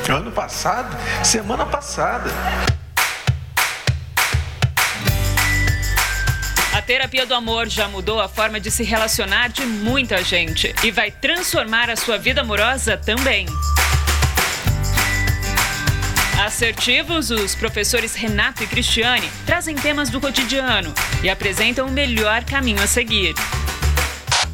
Ano 0.09 0.31
passado? 0.31 0.97
Semana 1.23 1.67
passada. 1.67 2.31
A 6.73 6.81
terapia 6.81 7.27
do 7.27 7.35
amor 7.35 7.67
já 7.69 7.87
mudou 7.87 8.19
a 8.19 8.27
forma 8.27 8.59
de 8.59 8.71
se 8.71 8.83
relacionar 8.83 9.49
de 9.49 9.63
muita 9.67 10.23
gente 10.23 10.73
e 10.83 10.89
vai 10.89 11.11
transformar 11.11 11.91
a 11.91 11.95
sua 11.95 12.17
vida 12.17 12.41
amorosa 12.41 12.97
também. 12.97 13.45
Assertivos, 16.43 17.29
os 17.29 17.53
professores 17.53 18.15
Renato 18.15 18.63
e 18.63 18.67
Cristiane 18.67 19.29
trazem 19.45 19.75
temas 19.75 20.09
do 20.09 20.19
cotidiano 20.19 20.91
e 21.21 21.29
apresentam 21.29 21.85
o 21.85 21.91
melhor 21.91 22.43
caminho 22.45 22.81
a 22.81 22.87
seguir. 22.87 23.35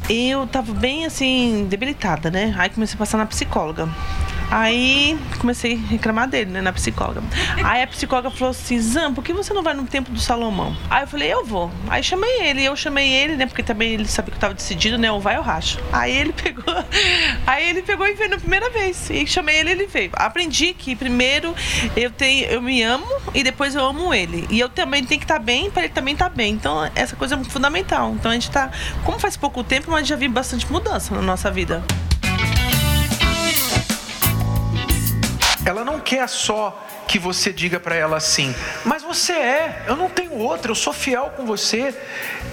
Eu 0.06 0.46
tava 0.46 0.74
bem 0.74 1.06
assim, 1.06 1.66
debilitada, 1.66 2.30
né? 2.30 2.54
Aí 2.58 2.68
comecei 2.68 2.94
a 2.94 2.98
passar 2.98 3.16
na 3.16 3.24
psicóloga. 3.24 3.88
Aí 4.50 5.18
comecei 5.38 5.74
a 5.74 5.88
reclamar 5.90 6.28
dele, 6.28 6.50
né, 6.50 6.60
na 6.60 6.72
psicóloga. 6.72 7.22
Aí 7.64 7.82
a 7.82 7.86
psicóloga 7.86 8.30
falou 8.30 8.50
assim: 8.50 8.80
Zan, 8.80 9.12
por 9.12 9.24
que 9.24 9.32
você 9.32 9.52
não 9.52 9.62
vai 9.62 9.74
no 9.74 9.84
tempo 9.84 10.10
do 10.10 10.20
Salomão? 10.20 10.76
Aí 10.88 11.02
eu 11.02 11.06
falei: 11.06 11.32
Eu 11.32 11.44
vou. 11.44 11.70
Aí 11.88 12.02
chamei 12.02 12.42
ele, 12.42 12.64
eu 12.64 12.76
chamei 12.76 13.12
ele, 13.12 13.36
né, 13.36 13.46
porque 13.46 13.62
também 13.62 13.92
ele 13.92 14.06
sabia 14.06 14.30
que 14.30 14.36
eu 14.36 14.40
tava 14.40 14.54
decidido, 14.54 14.98
né, 14.98 15.10
ou 15.10 15.20
vai 15.20 15.36
ou 15.36 15.42
racho. 15.42 15.78
Aí 15.92 16.16
ele 16.16 16.32
pegou, 16.32 16.64
aí 17.46 17.68
ele 17.68 17.82
pegou 17.82 18.06
e 18.06 18.14
veio 18.14 18.30
na 18.30 18.38
primeira 18.38 18.70
vez. 18.70 19.10
E 19.10 19.26
chamei 19.26 19.56
ele, 19.56 19.70
ele 19.70 19.86
veio. 19.86 20.10
Aprendi 20.14 20.72
que 20.72 20.94
primeiro 20.94 21.54
eu 21.96 22.10
tenho, 22.10 22.46
eu 22.46 22.62
me 22.62 22.82
amo 22.82 23.06
e 23.34 23.42
depois 23.42 23.74
eu 23.74 23.84
amo 23.84 24.14
ele. 24.14 24.46
E 24.50 24.60
eu 24.60 24.68
também 24.68 25.04
tenho 25.04 25.20
que 25.20 25.24
estar 25.24 25.38
tá 25.38 25.44
bem 25.44 25.70
para 25.70 25.84
ele 25.84 25.92
também 25.92 26.14
estar 26.14 26.30
tá 26.30 26.34
bem. 26.34 26.52
Então 26.52 26.88
essa 26.94 27.16
coisa 27.16 27.34
é 27.34 27.44
fundamental. 27.44 28.12
Então 28.12 28.30
a 28.30 28.34
gente 28.34 28.50
tá, 28.50 28.70
como 29.04 29.18
faz 29.18 29.36
pouco 29.36 29.64
tempo, 29.64 29.90
mas 29.90 30.06
já 30.06 30.16
vi 30.16 30.28
bastante 30.28 30.70
mudança 30.70 31.14
na 31.14 31.22
nossa 31.22 31.50
vida. 31.50 31.82
Ela 35.66 35.84
não 35.84 35.98
quer 35.98 36.28
só 36.28 36.80
que 37.08 37.18
você 37.18 37.52
diga 37.52 37.80
para 37.80 37.96
ela 37.96 38.16
assim: 38.16 38.54
Mas 38.84 39.02
você 39.02 39.32
é, 39.32 39.84
eu 39.88 39.96
não 39.96 40.08
tenho 40.08 40.32
outra, 40.34 40.70
eu 40.70 40.76
sou 40.76 40.92
fiel 40.92 41.32
com 41.36 41.44
você. 41.44 41.92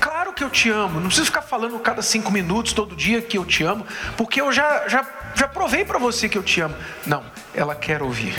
Claro 0.02 0.34
que 0.34 0.44
eu 0.44 0.50
te 0.50 0.68
amo. 0.72 1.00
Não 1.00 1.08
preciso 1.08 1.28
ficar 1.28 1.44
falando 1.44 1.78
cada 1.78 2.02
cinco 2.02 2.32
minutos, 2.32 2.74
todo 2.74 2.96
dia 2.96 3.22
que 3.22 3.38
eu 3.38 3.46
te 3.46 3.64
amo, 3.64 3.86
porque 4.18 4.42
eu 4.42 4.52
já, 4.52 4.88
já, 4.88 5.06
já 5.36 5.48
provei 5.48 5.86
para 5.86 6.00
você 6.00 6.28
que 6.28 6.38
eu 6.38 6.42
te 6.42 6.60
amo. 6.60 6.76
Não, 7.06 7.24
ela 7.54 7.76
quer 7.76 8.02
ouvir. 8.02 8.34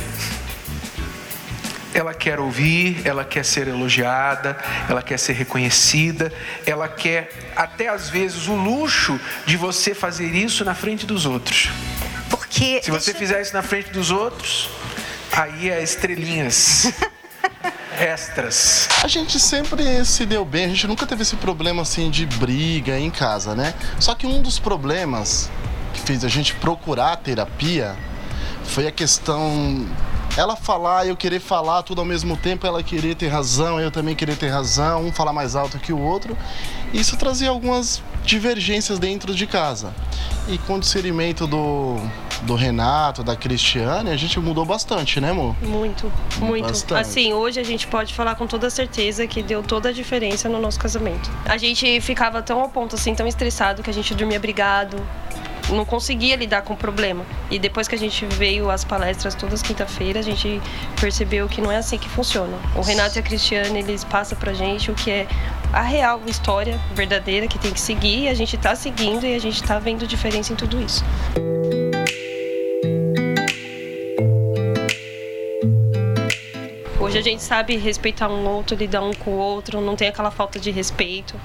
Ela 1.94 2.12
quer 2.12 2.40
ouvir, 2.40 3.00
ela 3.06 3.24
quer 3.24 3.44
ser 3.44 3.68
elogiada, 3.68 4.58
ela 4.88 5.00
quer 5.00 5.16
ser 5.16 5.34
reconhecida, 5.34 6.32
ela 6.66 6.88
quer 6.88 7.52
até 7.54 7.86
às 7.86 8.10
vezes 8.10 8.48
o 8.48 8.56
luxo 8.56 9.20
de 9.46 9.56
você 9.56 9.94
fazer 9.94 10.34
isso 10.34 10.64
na 10.64 10.74
frente 10.74 11.06
dos 11.06 11.24
outros. 11.24 11.70
Porque. 12.54 12.80
Se 12.84 12.90
você 12.90 13.12
fizer 13.12 13.42
isso 13.42 13.52
na 13.52 13.62
frente 13.62 13.90
dos 13.90 14.12
outros, 14.12 14.70
aí 15.32 15.70
é 15.70 15.82
estrelinhas. 15.82 16.92
extras. 17.98 18.88
A 19.02 19.08
gente 19.08 19.38
sempre 19.38 20.04
se 20.04 20.24
deu 20.24 20.44
bem, 20.44 20.64
a 20.64 20.68
gente 20.68 20.86
nunca 20.86 21.06
teve 21.06 21.22
esse 21.22 21.36
problema 21.36 21.82
assim 21.82 22.10
de 22.10 22.26
briga 22.26 22.98
em 22.98 23.10
casa, 23.10 23.54
né? 23.54 23.74
Só 24.00 24.14
que 24.14 24.26
um 24.26 24.40
dos 24.40 24.58
problemas 24.58 25.50
que 25.92 26.00
fez 26.00 26.24
a 26.24 26.28
gente 26.28 26.54
procurar 26.54 27.16
terapia 27.16 27.96
foi 28.64 28.86
a 28.86 28.92
questão 28.92 29.86
ela 30.36 30.56
falar, 30.56 31.06
eu 31.06 31.16
querer 31.16 31.38
falar 31.38 31.84
tudo 31.84 32.00
ao 32.00 32.04
mesmo 32.04 32.36
tempo, 32.36 32.66
ela 32.66 32.82
querer 32.82 33.14
ter 33.14 33.28
razão, 33.28 33.80
eu 33.80 33.90
também 33.90 34.16
querer 34.16 34.36
ter 34.36 34.48
razão, 34.48 35.06
um 35.06 35.12
falar 35.12 35.32
mais 35.32 35.54
alto 35.54 35.78
que 35.78 35.92
o 35.92 35.98
outro. 36.00 36.36
Isso 36.92 37.16
trazia 37.16 37.50
algumas 37.50 38.02
divergências 38.24 38.98
dentro 38.98 39.32
de 39.34 39.46
casa. 39.46 39.94
E 40.48 40.58
com 40.58 40.76
o 40.76 40.80
discernimento 40.80 41.46
do, 41.46 42.00
do 42.44 42.54
Renato, 42.54 43.22
da 43.22 43.34
Cristiane, 43.34 44.10
a 44.10 44.16
gente 44.16 44.38
mudou 44.38 44.64
bastante, 44.64 45.20
né, 45.20 45.30
amor? 45.30 45.56
Muito, 45.62 46.12
muito. 46.38 46.66
Bastante. 46.68 47.00
Assim, 47.00 47.32
hoje 47.32 47.58
a 47.58 47.64
gente 47.64 47.86
pode 47.86 48.14
falar 48.14 48.34
com 48.34 48.46
toda 48.46 48.68
certeza 48.70 49.26
que 49.26 49.42
deu 49.42 49.62
toda 49.62 49.88
a 49.88 49.92
diferença 49.92 50.48
no 50.48 50.60
nosso 50.60 50.78
casamento. 50.78 51.30
A 51.44 51.56
gente 51.56 52.00
ficava 52.00 52.42
tão 52.42 52.60
ao 52.60 52.68
ponto, 52.68 52.94
assim, 52.94 53.14
tão 53.14 53.26
estressado 53.26 53.82
que 53.82 53.90
a 53.90 53.94
gente 53.94 54.14
dormia 54.14 54.38
brigado, 54.38 54.96
não 55.70 55.84
conseguia 55.84 56.36
lidar 56.36 56.62
com 56.62 56.74
o 56.74 56.76
problema. 56.76 57.24
E 57.50 57.58
depois 57.58 57.88
que 57.88 57.94
a 57.94 57.98
gente 57.98 58.26
veio 58.26 58.70
às 58.70 58.84
palestras 58.84 59.34
todas 59.34 59.62
quinta-feira, 59.62 60.20
a 60.20 60.22
gente 60.22 60.60
percebeu 61.00 61.48
que 61.48 61.60
não 61.60 61.72
é 61.72 61.76
assim 61.76 61.96
que 61.96 62.08
funciona. 62.08 62.56
O 62.76 62.82
Renato 62.82 63.16
e 63.16 63.20
a 63.20 63.22
Cristiane, 63.22 63.78
eles 63.78 64.04
passam 64.04 64.36
pra 64.38 64.52
gente 64.52 64.90
o 64.90 64.94
que 64.94 65.10
é 65.10 65.26
a 65.72 65.82
real 65.82 66.20
história 66.26 66.78
verdadeira 66.94 67.48
que 67.48 67.58
tem 67.58 67.72
que 67.72 67.80
seguir, 67.80 68.24
e 68.24 68.28
a 68.28 68.34
gente 68.34 68.56
tá 68.56 68.76
seguindo 68.76 69.24
e 69.24 69.34
a 69.34 69.40
gente 69.40 69.62
tá 69.62 69.78
vendo 69.78 70.06
diferença 70.06 70.52
em 70.52 70.56
tudo 70.56 70.80
isso. 70.80 71.04
Hoje 77.14 77.20
a 77.20 77.30
gente 77.30 77.44
sabe 77.44 77.76
respeitar 77.76 78.28
um 78.28 78.44
outro, 78.44 78.74
lidar 78.76 79.00
um 79.00 79.12
com 79.14 79.30
o 79.30 79.36
outro, 79.36 79.80
não 79.80 79.94
tem 79.94 80.08
aquela 80.08 80.32
falta 80.32 80.58
de 80.58 80.72
respeito 80.72 81.40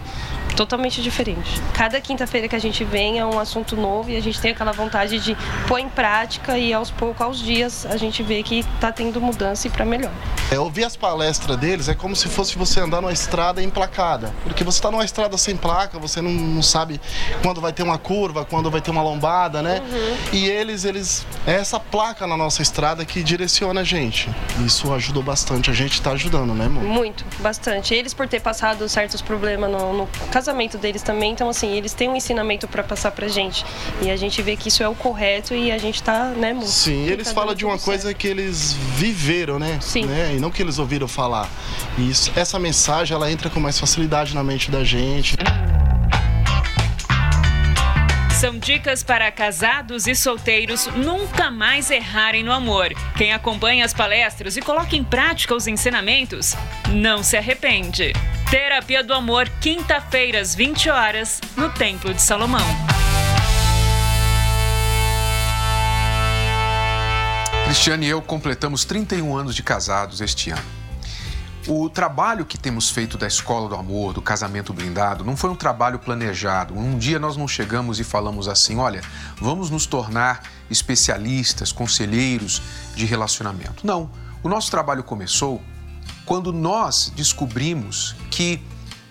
totalmente 0.60 1.02
diferente. 1.02 1.62
Cada 1.74 2.02
quinta-feira 2.02 2.46
que 2.50 2.56
a 2.56 2.60
gente 2.60 2.84
vem 2.84 3.18
é 3.18 3.26
um 3.26 3.40
assunto 3.40 3.78
novo 3.78 4.10
e 4.10 4.18
a 4.18 4.22
gente 4.22 4.42
tem 4.42 4.52
aquela 4.52 4.74
vontade 4.74 5.18
de 5.18 5.38
pôr 5.70 5.80
em 5.80 5.88
prática 5.88 6.58
e 6.58 6.74
aos 6.74 6.92
poucos, 6.92 7.22
aos 7.22 7.40
dias, 7.40 7.86
a 7.86 7.96
gente 7.96 8.22
vê 8.22 8.44
que 8.44 8.60
está 8.60 8.92
tendo 8.92 9.22
mudança 9.22 9.68
e 9.68 9.70
para 9.70 9.86
melhor. 9.86 10.12
É, 10.52 10.60
ouvir 10.60 10.84
as 10.84 10.98
palestras 10.98 11.56
deles 11.56 11.88
é 11.88 11.94
como 11.94 12.14
se 12.14 12.28
fosse 12.28 12.58
você 12.58 12.82
andar 12.82 13.00
numa 13.00 13.14
estrada 13.14 13.64
emplacada, 13.64 14.34
porque 14.44 14.66
você 14.66 14.80
está 14.80 14.92
numa 14.92 15.06
estrada 15.06 15.38
sem 15.38 15.56
placa, 15.56 15.98
você 15.98 16.22
não, 16.22 16.32
não, 16.32 16.62
sabe 16.62 17.00
quando 17.42 17.62
vai 17.62 17.72
ter 17.72 17.84
uma 17.84 17.98
curva, 17.98 18.44
quando 18.44 18.70
vai 18.70 18.82
ter 18.82 18.92
uma 18.92 19.02
lombada, 19.02 19.62
né? 19.62 19.80
Uhum. 19.80 20.18
E 20.34 20.46
eles, 20.46 20.84
eles, 20.84 21.26
é 21.48 21.54
essa 21.54 21.80
placa 21.80 22.28
na 22.28 22.36
nossa 22.36 22.62
estrada 22.62 23.06
que 23.06 23.24
direciona 23.24 23.80
a 23.80 23.84
gente. 23.86 24.30
Isso 24.66 24.94
ajudou 24.94 25.24
bastante, 25.24 25.70
a 25.70 25.74
gente 25.74 25.94
está 25.94 26.12
ajudando, 26.12 26.54
né, 26.54 26.66
amor? 26.66 26.84
Muito, 26.84 27.24
bastante. 27.40 27.94
Eles 27.94 28.14
por 28.14 28.28
ter 28.28 28.42
passado 28.42 28.90
certos 28.90 29.22
problemas 29.22 29.72
no, 29.72 29.94
no 29.94 30.08
casamento 30.30 30.49
casamento 30.50 30.78
deles 30.80 31.04
também. 31.04 31.32
Então, 31.32 31.48
assim, 31.48 31.76
eles 31.76 31.94
têm 31.94 32.10
um 32.10 32.16
ensinamento 32.16 32.68
para 32.68 32.84
passar 32.84 33.12
pra 33.12 33.28
gente. 33.28 33.64
E 34.02 34.10
a 34.10 34.18
gente 34.18 34.42
vê 34.42 34.56
que 34.56 34.70
isso 34.70 34.82
é 34.82 34.90
o 34.90 34.96
correto 34.96 35.54
e 35.54 35.72
a 35.72 35.78
gente 35.78 36.02
tá, 36.02 36.26
né, 36.30 36.54
muito. 36.54 36.70
Sim, 36.70 37.06
eles 37.06 37.32
falam 37.32 37.54
de 37.54 37.66
uma 37.66 37.78
coisa 37.78 38.04
certo. 38.04 38.18
que 38.18 38.28
eles 38.28 38.74
viveram, 38.74 39.60
né? 39.60 39.78
Sim. 39.80 40.06
Né? 40.06 40.34
E 40.36 40.40
não 40.40 40.50
que 40.50 40.62
eles 40.62 40.80
ouviram 40.80 41.08
falar. 41.08 41.48
E 41.98 42.10
isso, 42.10 42.32
essa 42.36 42.58
mensagem, 42.58 43.16
ela 43.16 43.32
entra 43.32 43.50
com 43.50 43.60
mais 43.60 43.80
facilidade 43.80 44.34
na 44.34 44.44
mente 44.44 44.72
da 44.72 44.84
gente. 44.84 45.38
São 48.40 48.58
dicas 48.58 49.04
para 49.04 49.30
casados 49.32 50.08
e 50.08 50.16
solteiros 50.16 50.88
nunca 50.96 51.52
mais 51.52 51.92
errarem 51.92 52.42
no 52.42 52.54
amor. 52.54 52.88
Quem 53.18 53.34
acompanha 53.34 53.84
as 53.84 53.94
palestras 53.94 54.56
e 54.56 54.62
coloca 54.62 54.96
em 54.96 55.04
prática 55.04 55.54
os 55.54 55.68
ensinamentos, 55.68 56.56
não 56.88 57.22
se 57.22 57.36
arrepende. 57.36 58.14
Terapia 58.50 59.04
do 59.04 59.14
Amor, 59.14 59.48
quinta-feira 59.62 60.42
às 60.42 60.56
20 60.56 60.90
horas, 60.90 61.40
no 61.56 61.70
Templo 61.70 62.12
de 62.12 62.20
Salomão. 62.20 62.66
Cristiane 67.66 68.08
e 68.08 68.10
eu 68.10 68.20
completamos 68.24 68.86
31 68.86 69.38
anos 69.38 69.56
de 69.56 69.62
casados 69.62 70.20
este 70.20 70.50
ano. 70.50 70.64
O 71.68 71.92
trabalho 71.92 72.44
que 72.44 72.58
temos 72.58 72.90
feito 72.90 73.20
da 73.20 73.28
Escola 73.28 73.70
do 73.70 73.76
Amor, 73.76 74.14
do 74.14 74.22
Casamento 74.22 74.74
Blindado, 74.74 75.24
não 75.24 75.38
foi 75.38 75.52
um 75.52 75.56
trabalho 75.56 76.00
planejado. 76.00 76.76
Um 76.76 76.98
dia 76.98 77.20
nós 77.20 77.38
não 77.38 77.48
chegamos 77.48 78.00
e 78.00 78.04
falamos 78.04 78.48
assim: 78.48 78.78
olha, 78.80 79.02
vamos 79.40 79.70
nos 79.70 79.86
tornar 79.86 80.42
especialistas, 80.72 81.72
conselheiros 81.72 82.64
de 82.96 83.06
relacionamento. 83.06 83.86
Não. 83.86 84.10
O 84.42 84.50
nosso 84.50 84.72
trabalho 84.72 85.04
começou 85.04 85.62
quando 86.30 86.54
nós 86.54 87.12
descobrimos 87.16 88.16
que 88.30 88.62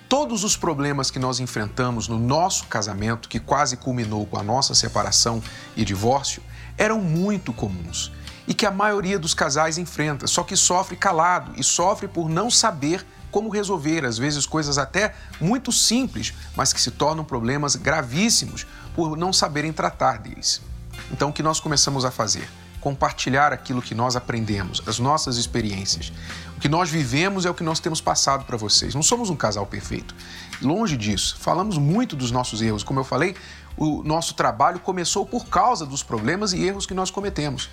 todos 0.08 0.44
os 0.44 0.56
problemas 0.56 1.10
que 1.10 1.18
nós 1.18 1.40
enfrentamos 1.40 2.06
no 2.06 2.16
nosso 2.16 2.66
casamento, 2.66 3.28
que 3.28 3.40
quase 3.40 3.76
culminou 3.76 4.24
com 4.24 4.38
a 4.38 4.42
nossa 4.44 4.72
separação 4.72 5.42
e 5.76 5.84
divórcio, 5.84 6.40
eram 6.76 7.00
muito 7.00 7.52
comuns 7.52 8.12
e 8.46 8.54
que 8.54 8.64
a 8.64 8.70
maioria 8.70 9.18
dos 9.18 9.34
casais 9.34 9.78
enfrenta, 9.78 10.28
só 10.28 10.44
que 10.44 10.54
sofre 10.54 10.94
calado 10.94 11.50
e 11.56 11.64
sofre 11.64 12.06
por 12.06 12.28
não 12.28 12.52
saber 12.52 13.04
como 13.32 13.48
resolver, 13.48 14.04
às 14.04 14.16
vezes 14.16 14.46
coisas 14.46 14.78
até 14.78 15.12
muito 15.40 15.72
simples, 15.72 16.32
mas 16.54 16.72
que 16.72 16.80
se 16.80 16.92
tornam 16.92 17.24
problemas 17.24 17.74
gravíssimos 17.74 18.64
por 18.94 19.16
não 19.16 19.32
saberem 19.32 19.72
tratar 19.72 20.18
deles. 20.18 20.62
Então, 21.10 21.30
o 21.30 21.32
que 21.32 21.42
nós 21.42 21.58
começamos 21.58 22.04
a 22.04 22.12
fazer? 22.12 22.48
Compartilhar 22.80 23.52
aquilo 23.52 23.82
que 23.82 23.94
nós 23.94 24.16
aprendemos, 24.16 24.82
as 24.86 24.98
nossas 24.98 25.36
experiências. 25.36 26.12
O 26.56 26.60
que 26.60 26.68
nós 26.68 26.90
vivemos 26.90 27.46
é 27.46 27.50
o 27.50 27.54
que 27.54 27.62
nós 27.62 27.80
temos 27.80 28.00
passado 28.00 28.44
para 28.44 28.56
vocês. 28.56 28.94
Não 28.94 29.02
somos 29.02 29.30
um 29.30 29.36
casal 29.36 29.66
perfeito. 29.66 30.14
Longe 30.60 30.96
disso. 30.96 31.36
Falamos 31.38 31.78
muito 31.78 32.16
dos 32.16 32.30
nossos 32.30 32.62
erros. 32.62 32.82
Como 32.82 32.98
eu 32.98 33.04
falei, 33.04 33.36
o 33.76 34.02
nosso 34.02 34.34
trabalho 34.34 34.80
começou 34.80 35.24
por 35.24 35.46
causa 35.46 35.86
dos 35.86 36.02
problemas 36.02 36.52
e 36.52 36.64
erros 36.64 36.84
que 36.84 36.94
nós 36.94 37.10
cometemos. 37.10 37.70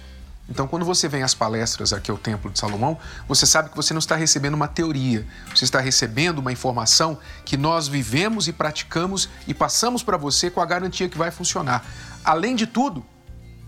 Então, 0.47 0.67
quando 0.67 0.85
você 0.85 1.07
vem 1.07 1.23
às 1.23 1.33
palestras 1.33 1.91
aqui 1.91 2.11
ao 2.11 2.17
Templo 2.17 2.51
de 2.51 2.59
Salomão, 2.59 2.99
você 3.27 3.47
sabe 3.47 3.69
que 3.69 3.75
você 3.75 3.93
não 3.93 3.99
está 3.99 4.15
recebendo 4.15 4.53
uma 4.53 4.67
teoria, 4.67 5.25
você 5.53 5.65
está 5.65 5.79
recebendo 5.79 6.37
uma 6.37 6.51
informação 6.51 7.17
que 7.43 7.57
nós 7.57 7.87
vivemos 7.87 8.47
e 8.47 8.53
praticamos 8.53 9.27
e 9.47 9.53
passamos 9.53 10.03
para 10.03 10.17
você 10.17 10.51
com 10.51 10.61
a 10.61 10.65
garantia 10.65 11.09
que 11.09 11.17
vai 11.17 11.31
funcionar. 11.31 11.83
Além 12.23 12.55
de 12.55 12.67
tudo, 12.67 13.03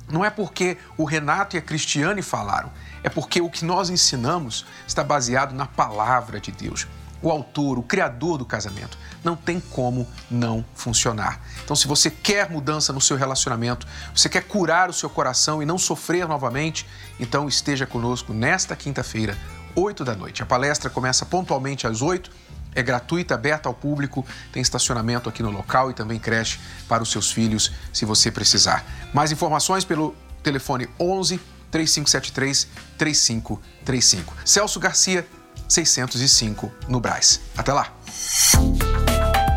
não 0.09 0.23
é 0.23 0.29
porque 0.29 0.77
o 0.97 1.03
Renato 1.03 1.55
e 1.55 1.59
a 1.59 1.61
Cristiane 1.61 2.21
falaram, 2.21 2.71
é 3.03 3.09
porque 3.09 3.41
o 3.41 3.49
que 3.49 3.65
nós 3.65 3.89
ensinamos 3.89 4.65
está 4.87 5.03
baseado 5.03 5.53
na 5.53 5.65
palavra 5.65 6.39
de 6.39 6.51
Deus 6.51 6.87
o 7.21 7.31
autor, 7.31 7.79
o 7.79 7.83
criador 7.83 8.37
do 8.37 8.45
casamento. 8.45 8.97
Não 9.23 9.35
tem 9.35 9.59
como 9.59 10.07
não 10.29 10.63
funcionar. 10.75 11.41
Então, 11.63 11.75
se 11.75 11.87
você 11.87 12.09
quer 12.09 12.49
mudança 12.49 12.93
no 12.93 13.01
seu 13.01 13.17
relacionamento, 13.17 13.87
você 14.15 14.29
quer 14.29 14.43
curar 14.43 14.89
o 14.89 14.93
seu 14.93 15.09
coração 15.09 15.61
e 15.61 15.65
não 15.65 15.77
sofrer 15.77 16.27
novamente, 16.27 16.87
então 17.19 17.47
esteja 17.47 17.85
conosco 17.85 18.33
nesta 18.33 18.75
quinta-feira, 18.75 19.37
8 19.75 20.03
da 20.03 20.15
noite. 20.15 20.41
A 20.41 20.45
palestra 20.45 20.89
começa 20.89 21.25
pontualmente 21.25 21.87
às 21.87 22.01
8, 22.01 22.31
é 22.77 22.83
gratuita, 22.83 23.33
aberta 23.33 23.67
ao 23.67 23.73
público, 23.73 24.23
tem 24.51 24.61
estacionamento 24.61 25.27
aqui 25.27 25.41
no 25.41 25.49
local 25.49 25.89
e 25.89 25.95
também 25.95 26.19
creche 26.19 26.59
para 26.87 27.01
os 27.01 27.11
seus 27.11 27.31
filhos, 27.31 27.71
se 27.91 28.05
você 28.05 28.29
precisar. 28.29 28.85
Mais 29.11 29.31
informações 29.31 29.83
pelo 29.83 30.15
telefone 30.43 30.87
11 30.99 31.39
3573 31.71 32.67
3535. 32.97 34.37
Celso 34.45 34.79
Garcia 34.79 35.27
605 35.67 36.71
no 36.87 36.99
Braz. 36.99 37.41
Até 37.57 37.73
lá! 37.73 37.91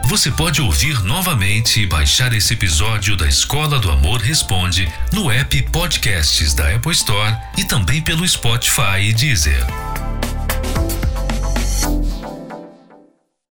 Você 0.06 0.30
pode 0.32 0.60
ouvir 0.60 1.04
novamente 1.04 1.82
e 1.82 1.86
baixar 1.86 2.32
esse 2.32 2.54
episódio 2.54 3.16
da 3.16 3.28
Escola 3.28 3.78
do 3.78 3.90
Amor 3.90 4.20
Responde 4.20 4.90
no 5.12 5.30
app 5.30 5.62
Podcasts 5.70 6.54
da 6.54 6.74
Apple 6.74 6.92
Store 6.92 7.36
e 7.56 7.64
também 7.64 8.02
pelo 8.02 8.26
Spotify 8.26 8.98
e 9.02 9.12
Deezer. 9.12 9.64